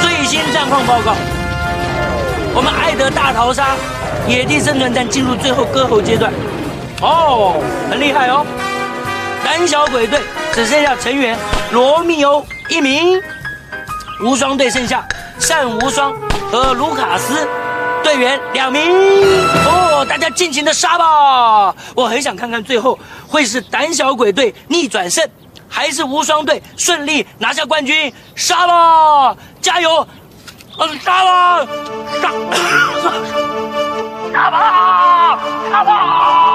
[0.00, 1.14] 最新战况报告。
[2.52, 3.76] 我们艾德大逃杀
[4.26, 6.32] 野地生存战进入最后割喉阶段，
[7.00, 8.44] 哦，很厉害哦。
[9.44, 10.20] 胆小鬼队
[10.52, 11.36] 只剩下成员
[11.72, 13.20] 罗密欧一名，
[14.22, 15.06] 无双队剩下
[15.48, 16.12] 单无双
[16.50, 17.46] 和卢卡斯
[18.02, 18.82] 队员两名。
[20.04, 21.74] 大家尽情的杀吧！
[21.94, 22.98] 我很想看看最后
[23.28, 25.28] 会是胆小鬼队逆转胜，
[25.68, 28.12] 还是无双队顺利拿下冠军。
[28.34, 30.06] 杀吧，加油！
[30.78, 31.66] 嗯，杀吧，
[32.22, 32.30] 杀，
[34.32, 35.38] 杀吧，
[35.70, 36.49] 杀吧！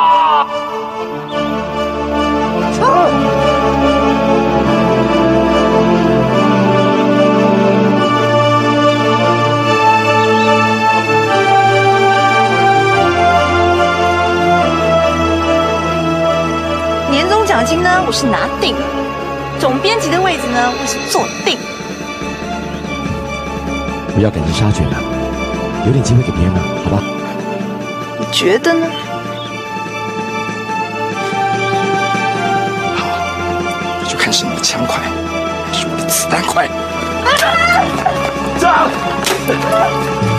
[17.65, 18.81] 奖金呢，我是拿定了；
[19.59, 21.57] 总编辑的位置呢，我是坐定。
[24.13, 24.95] 不要赶尽杀绝了，
[25.83, 27.01] 留点机会给别人吧，好吧？
[28.19, 28.85] 你觉得呢？
[32.95, 33.07] 好
[33.99, 34.99] 那就看是你的枪快，
[35.65, 36.69] 还是我的子弹快。
[37.35, 37.49] 站！
[38.59, 40.34] 站！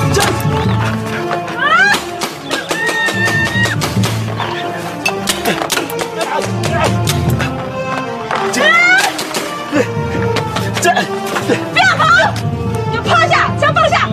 [10.87, 10.95] 站！
[11.73, 12.05] 不要跑！
[12.93, 14.09] 你趴下，枪放下，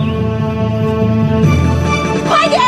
[2.28, 2.60] 快点！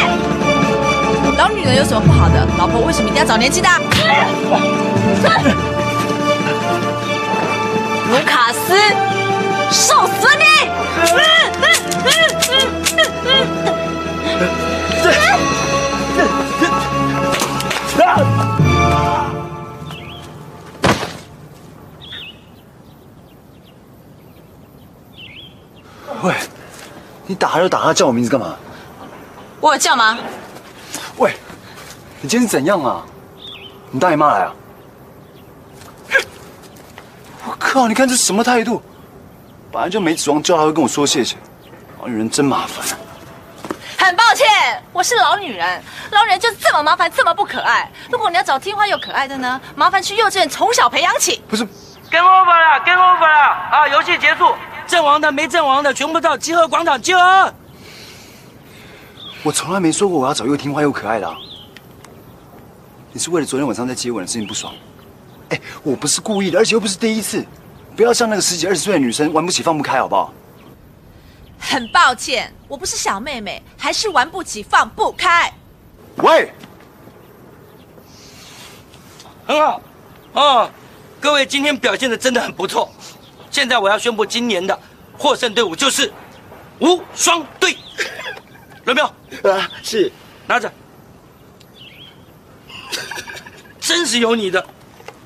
[1.37, 2.47] 老女人有什么不好的？
[2.57, 3.69] 老婆为什么一定要找年轻的？
[8.09, 8.79] 卢卡斯，
[9.73, 10.45] 受死你！
[11.17, 11.21] 喂，
[27.37, 28.57] 打他就打他，叫我名字干嘛？
[29.61, 30.19] 我有叫吗？
[31.19, 31.35] 喂，
[32.21, 33.03] 你今天是怎样啊？
[33.91, 34.53] 你大姨妈来啊？
[37.47, 37.87] 我靠！
[37.87, 38.83] 你看这什么态度？
[39.71, 41.37] 本来就没指望叫他会跟我说谢谢，
[42.01, 42.85] 老女人真麻烦。
[43.99, 44.47] 很抱歉，
[44.93, 47.91] 我是老女人，老女人就是这么麻烦，这么不可爱。
[48.11, 51.43] 如果你要找听话又可爱的呢，麻烦去幼稚园从小培养起。
[51.49, 51.65] 不是
[52.11, 53.39] ，Game over 了，Game over 了
[53.71, 53.89] 啊！
[53.89, 54.55] 游戏结束，
[54.87, 57.55] 阵亡的没阵亡的全部到集合广场集合。
[59.43, 61.37] 我从来没说过我要找又听话又可爱的、啊。
[63.13, 64.75] 你是为了昨天晚上在接吻的事情不爽？
[65.51, 67.45] 哎，我不是故意的，而且又不是第一次。
[67.97, 70.33] 不要像那个十几二十岁的女生玩不起放不开，好不好？
[71.59, 75.51] 很抱歉，我不是小妹妹，还是玩不起放不开。
[76.17, 76.53] 喂，
[79.47, 79.81] 很好，
[80.33, 80.71] 哦，
[81.21, 82.91] 各位今天表现的真的很不错。
[83.57, 84.79] 现在我要宣布今年的
[85.17, 86.13] 获胜队伍就是
[86.79, 87.75] 无双队。
[88.85, 90.13] 罗密欧，啊，是，
[90.47, 90.71] 拿着，
[93.81, 94.63] 真是有你的，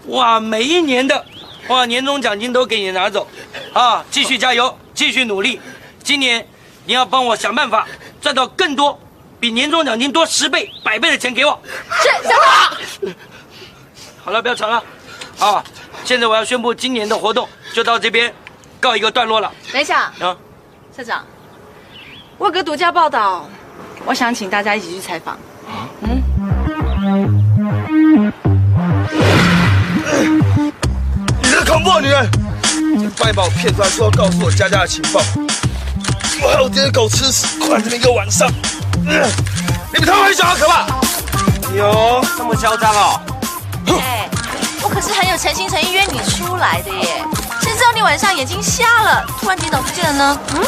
[0.07, 1.27] 哇，每一年的，
[1.67, 3.27] 哇，年终奖金都给你拿走，
[3.73, 5.61] 啊，继续加油，继续努力，
[6.05, 6.47] 今年
[6.85, 7.85] 你要帮我想办法
[8.21, 8.97] 赚到更多，
[9.41, 11.61] 比年终奖金多十倍、百倍的钱给我。
[12.01, 12.37] 是，小
[13.09, 13.13] 马。
[14.25, 14.85] 好了，不要吵了，
[15.41, 15.65] 啊，
[16.05, 18.33] 现在我要宣布今年的活动就到这边
[18.79, 19.53] 告一个段落了。
[19.73, 20.37] 等一下，啊，
[20.97, 21.25] 社长，
[22.39, 23.49] 我有个独家报道，
[24.05, 25.39] 我想请大家一起去采访。
[26.03, 26.23] 嗯。
[31.43, 32.31] 你这恐怖女人！
[33.17, 35.21] 半夜把我骗出来，说要告诉我佳佳的情报，
[36.43, 38.49] 我害我这些狗吃屎，关这么一个晚上。
[39.07, 39.31] 嗯
[39.93, 40.87] 你们他妈很小好可怕！
[41.75, 43.21] 哟，这么嚣张哦！
[44.01, 44.29] 哎，
[44.83, 47.25] 我可是很有诚心诚意约你出来的耶，
[47.63, 50.41] 谁知道你晚上眼睛瞎了，突然跌倒不见了呢？
[50.55, 50.63] 嗯，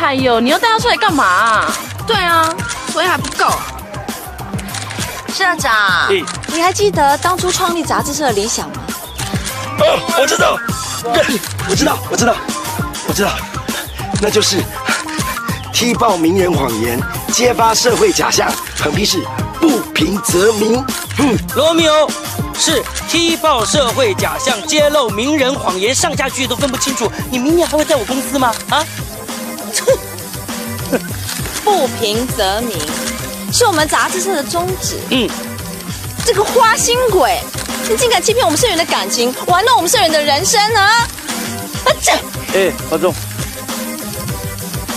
[0.00, 1.64] 哎呦，你又带他出来干嘛、
[2.06, 2.48] 对啊，
[2.92, 3.50] 所以还不够。
[5.32, 5.72] 社长，
[6.10, 8.74] 嗯你还记得当初创立杂志社的理想吗？
[9.80, 10.58] 哦，我知道，
[11.68, 12.34] 我知道，我知道，
[13.08, 13.30] 我知道，
[14.20, 14.62] 那就是
[15.72, 16.98] 踢爆名人谎言，
[17.32, 18.50] 揭发社会假象，
[18.82, 19.22] 横批是
[19.60, 20.82] 不平则鸣。
[21.18, 22.10] 嗯，罗密欧
[22.58, 27.10] 是踢爆社会假象，揭露名人谎言，上下句都分不清楚。
[27.30, 28.54] 你明年还会在我公司吗？
[28.70, 28.84] 啊？
[31.64, 32.78] 不平则鸣，
[33.52, 34.96] 是我们杂志社的宗旨。
[35.10, 35.28] 嗯，
[36.24, 37.40] 这个花心鬼，
[37.88, 41.08] 你竟敢欺骗我们社员的感情，玩弄我们社员的人生啊！
[41.84, 42.12] 啊这，
[42.54, 43.12] 哎，保重。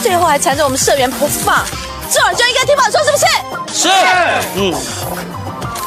[0.02, 1.66] 最后还缠着我们社员不放，
[2.12, 3.26] 这种人就应该踢爆，说是不是？
[3.82, 3.90] 是。
[4.56, 4.74] 嗯，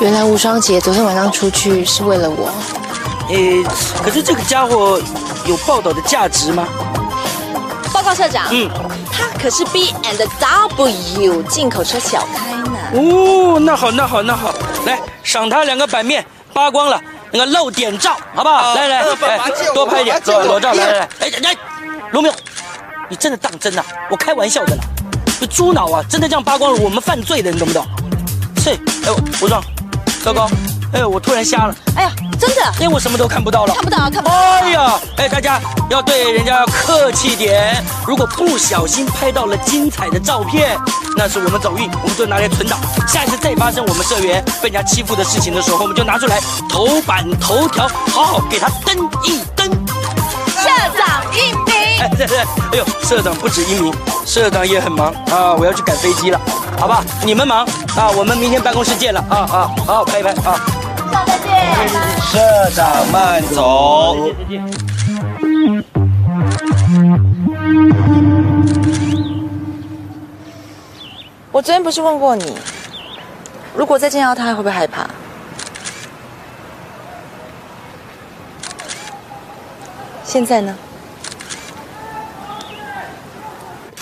[0.03, 2.51] 原来无双姐昨天晚上出去是为了我。
[3.29, 3.63] 诶，
[4.03, 5.01] 可是这个家伙
[5.47, 6.67] 有报道的价值吗？
[7.93, 8.69] 报告社长，嗯，
[9.13, 10.29] 他可是 B and
[10.75, 12.77] W 进口车小开呢。
[12.95, 14.53] 哦，那好，那好，那好，
[14.87, 17.01] 来赏他两个版面，扒光了
[17.31, 18.75] 那个露点照，好不好？
[18.75, 19.09] 来来，来，
[19.73, 21.57] 多拍一点裸裸照，来来来，哎来，
[22.11, 22.35] 罗密欧，
[23.09, 23.85] 你真的当真啊？
[24.11, 24.83] 我开玩笑的啦，
[25.39, 26.03] 你猪脑啊！
[26.11, 27.87] 真的这样扒光了，我们犯罪的，你懂不懂？
[28.59, 29.63] 是，哎，吴壮，
[30.23, 30.49] 糟糕，
[30.93, 34.31] 哎，我突然瞎了，哎呀，真的，因为我什么都看不到了，看不到，看不到。
[34.31, 37.83] 哎呀，哎，大家要对人家要客气点。
[38.07, 40.79] 如果不小心拍到了精彩的照片，
[41.17, 42.79] 那是我们走运，我们就拿来存档。
[43.09, 46.39] 下一次再发生我们社员被人家欺负的事情的时候，我们就拿出来
[46.71, 49.72] 头版头条，好好给他登一登。
[52.03, 53.95] 哎，对对，哎呦，社长不止一名，
[54.27, 56.41] 社长也很忙啊，我要去赶飞机了，
[56.77, 57.05] 好吧？
[57.25, 57.65] 你们忙
[57.97, 60.61] 啊，我们明天办公室见了啊啊，好好拍一拍啊。
[61.13, 61.53] 下再见。
[62.21, 64.17] 社长慢走。
[64.37, 64.65] 再见。
[71.53, 72.59] 我昨天不是问过你，
[73.77, 75.07] 如果再见到他，会不会害怕？
[80.25, 80.75] 现在呢？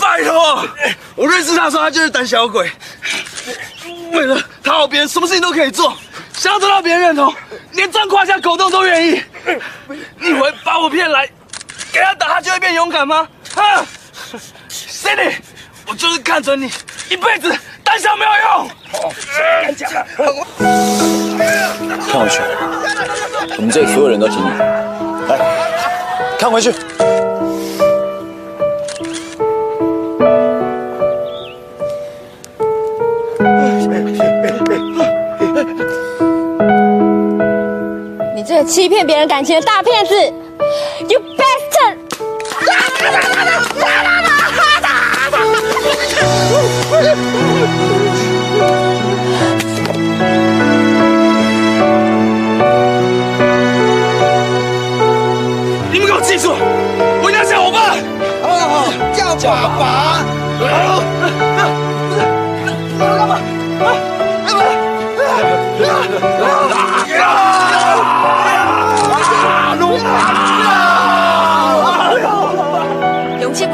[0.00, 0.66] 拜托，
[1.14, 2.70] 我认识他的时候，他就是胆小鬼。
[4.12, 5.96] 为了讨好别人，什么事情都可以做。
[6.32, 7.32] 想要得到别人认同，
[7.72, 9.22] 连钻胯下狗洞都愿意。
[10.18, 11.28] 你以为把我骗来，
[11.92, 13.28] 给他打，他就会变勇敢吗？
[13.54, 13.84] 啊
[14.70, 15.34] ，Cindy，
[15.86, 16.72] 我就是看准你，
[17.10, 17.54] 一辈子
[17.84, 18.70] 胆小没有用。
[22.10, 22.40] 看回去，
[23.56, 24.48] 我们这里所有人都听你。
[25.28, 25.38] 来，
[26.38, 26.72] 看回去。
[38.40, 40.14] 你这个欺骗别人感情的大骗子
[41.06, 41.98] ，You bastard！
[55.92, 56.54] 你们给我记住，
[57.22, 57.94] 我一定要叫我爸。
[58.40, 59.84] 好好好，叫爸爸。
[60.66, 61.02] 好，
[62.08, 62.18] 不是，
[62.56, 63.38] 你们干嘛？
[63.80, 64.09] 勇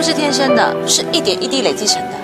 [0.07, 2.16] 是天生的，是一点一滴累积成的。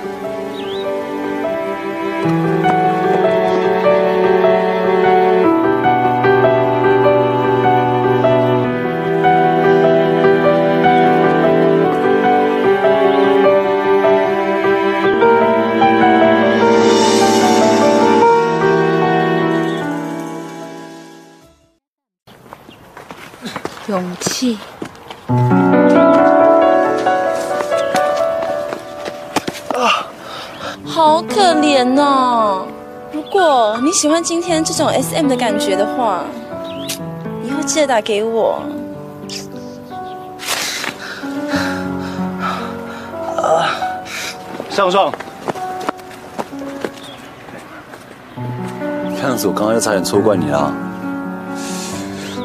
[23.89, 24.57] 勇气。
[31.35, 32.67] 可怜哦！
[33.13, 36.25] 如果你喜欢今天这种 SM 的感觉的话，
[37.43, 38.63] 以后记得打给我。
[43.37, 43.69] 啊，
[44.71, 45.11] 向上，
[49.19, 50.73] 看样子我刚刚又差点错怪你了。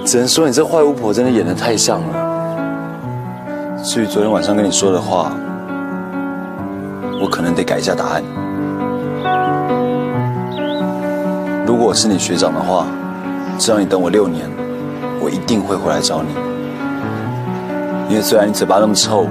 [0.05, 2.15] 只能说你这坏巫婆真的演的太像了。
[3.84, 5.31] 至于昨天晚上跟你说的话，
[7.22, 8.23] 我可能得改一下答案。
[11.88, 12.85] 我是你学长的话，
[13.57, 14.51] 只要你等我六年，
[15.22, 16.34] 我一定会回来找你。
[18.09, 19.26] 因为虽然你嘴巴那么臭，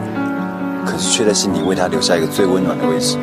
[0.87, 3.19] 可是却在心里为他留下一个最温暖的位置。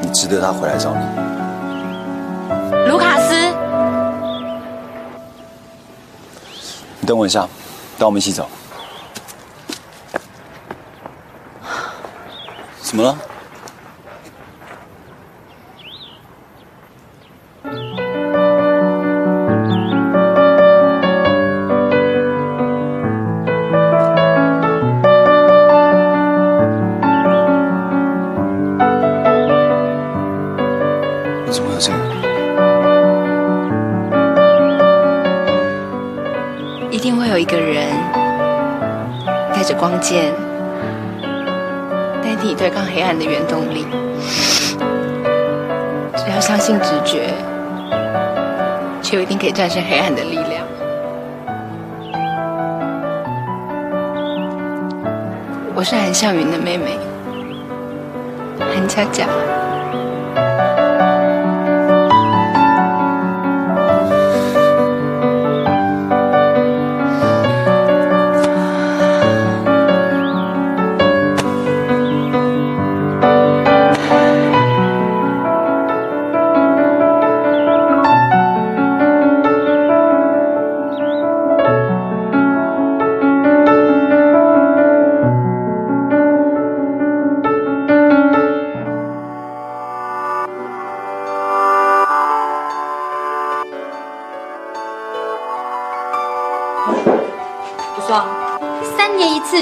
[0.00, 1.00] 你值得他回来找你。
[2.88, 3.34] 卢卡斯，
[6.98, 7.46] 你等我一下，
[7.98, 8.48] 带我们一起走。
[12.80, 13.14] 怎么了？
[39.78, 40.32] 光剑，
[42.20, 43.86] 代替你对抗黑暗的原动力。
[46.16, 47.28] 只要相信直觉，
[49.00, 50.66] 就一定可以战胜黑暗的力量。
[55.76, 56.98] 我是韩向云的妹妹，
[58.58, 59.26] 韩佳佳。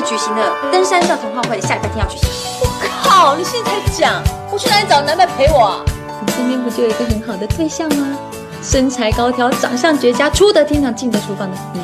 [0.07, 2.29] 举行的登山社同好会，下礼拜天要举行。
[2.61, 2.69] 我
[3.03, 3.35] 靠！
[3.35, 4.23] 你现在才讲，
[4.53, 5.85] 我去哪里找男伴陪我啊？
[6.25, 8.17] 你身边不就有一个很好的对象吗？
[8.63, 11.81] 身材高挑，长相绝佳，出得厅堂进得厨房的你。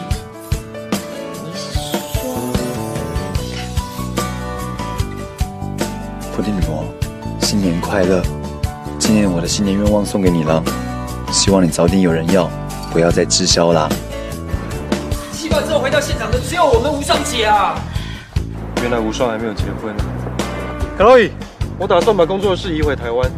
[6.36, 6.84] 布丁女魔，
[7.40, 8.22] 新年快乐！
[9.00, 10.62] 今年我的新年愿望送给你了，
[11.32, 12.48] 希望你早点有人要，
[12.92, 13.88] 不要再滞销啦。
[15.32, 17.74] 七万之后回到现场的只有我们吴尚姐啊！
[18.82, 19.94] 原来无双还没有结婚。
[20.98, 21.30] 克洛伊，
[21.78, 23.30] 我打算把工作室移回台湾，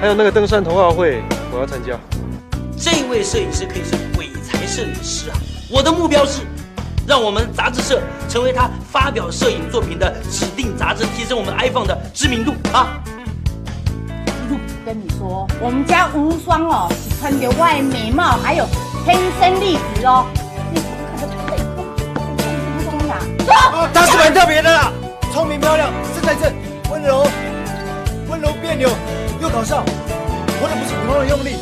[0.00, 1.98] 还有那个登山同好会，我要参加。
[2.78, 5.36] 这位摄影师可以是鬼才摄影师啊！
[5.68, 6.42] 我的目标是，
[7.04, 13.02] 让我们杂志社成为他发表摄影作品的指定杂志，提升我们 iPhone 的知名度啊！
[14.84, 18.64] 跟你说，我们家无双哦，是穿着外美貌，还有
[19.04, 20.24] 天生丽质哦。
[20.72, 20.80] 你
[21.18, 21.82] 可能配不
[22.88, 23.18] 中呀？
[23.92, 24.92] 她是蛮特别的啦，
[25.32, 26.52] 聪明漂亮，身材正，
[26.90, 27.28] 温柔，
[28.28, 28.88] 温柔别扭，
[29.40, 29.84] 又搞笑。
[30.60, 31.54] 我的不是普通的用力。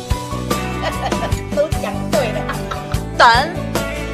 [1.55, 2.41] 都讲对了。
[3.15, 3.29] 等，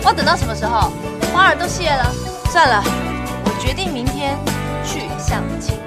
[0.04, 0.92] 我等到什么时候？
[1.34, 2.12] 花儿都谢了。
[2.50, 2.84] 算了，
[3.46, 4.38] 我决定明天
[4.84, 5.78] 去相亲。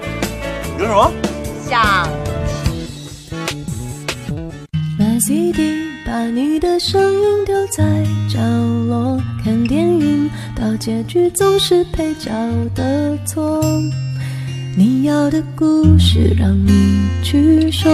[0.79, 1.13] 有什么？
[1.69, 2.09] 相。
[4.99, 7.85] 买 CD，把你的声音丢在
[8.27, 8.41] 角
[8.89, 12.31] 落，看电影到结局总是配角
[12.75, 13.63] 的错。
[14.77, 16.73] 你要的故事让你
[17.23, 17.93] 去说，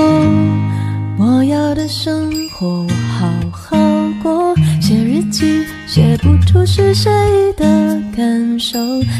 [1.19, 2.89] 我要的生活我
[3.19, 3.77] 好好
[4.23, 4.55] 过。
[4.81, 7.11] 写日记写不出是谁
[7.57, 8.79] 的感受，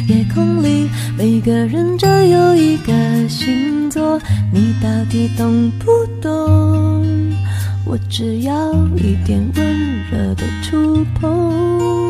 [0.09, 2.93] 夜空里每个人都有一个
[3.29, 4.19] 星座，
[4.53, 5.91] 你到底懂不
[6.21, 7.07] 懂？
[7.87, 9.77] 我只要一点温
[10.11, 12.10] 热的触碰。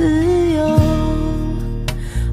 [0.00, 0.06] 自
[0.54, 0.78] 由。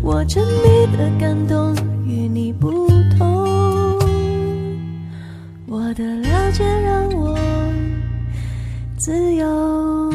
[0.01, 1.75] 我沉迷的感动
[2.05, 2.87] 与你不
[3.17, 3.99] 同，
[5.65, 7.37] 我的了解让我
[8.95, 10.09] 自由。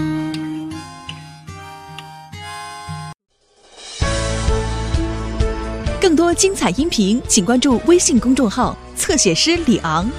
[6.01, 10.11] 更多精彩音频，请关注微信公众号“侧写师李昂”。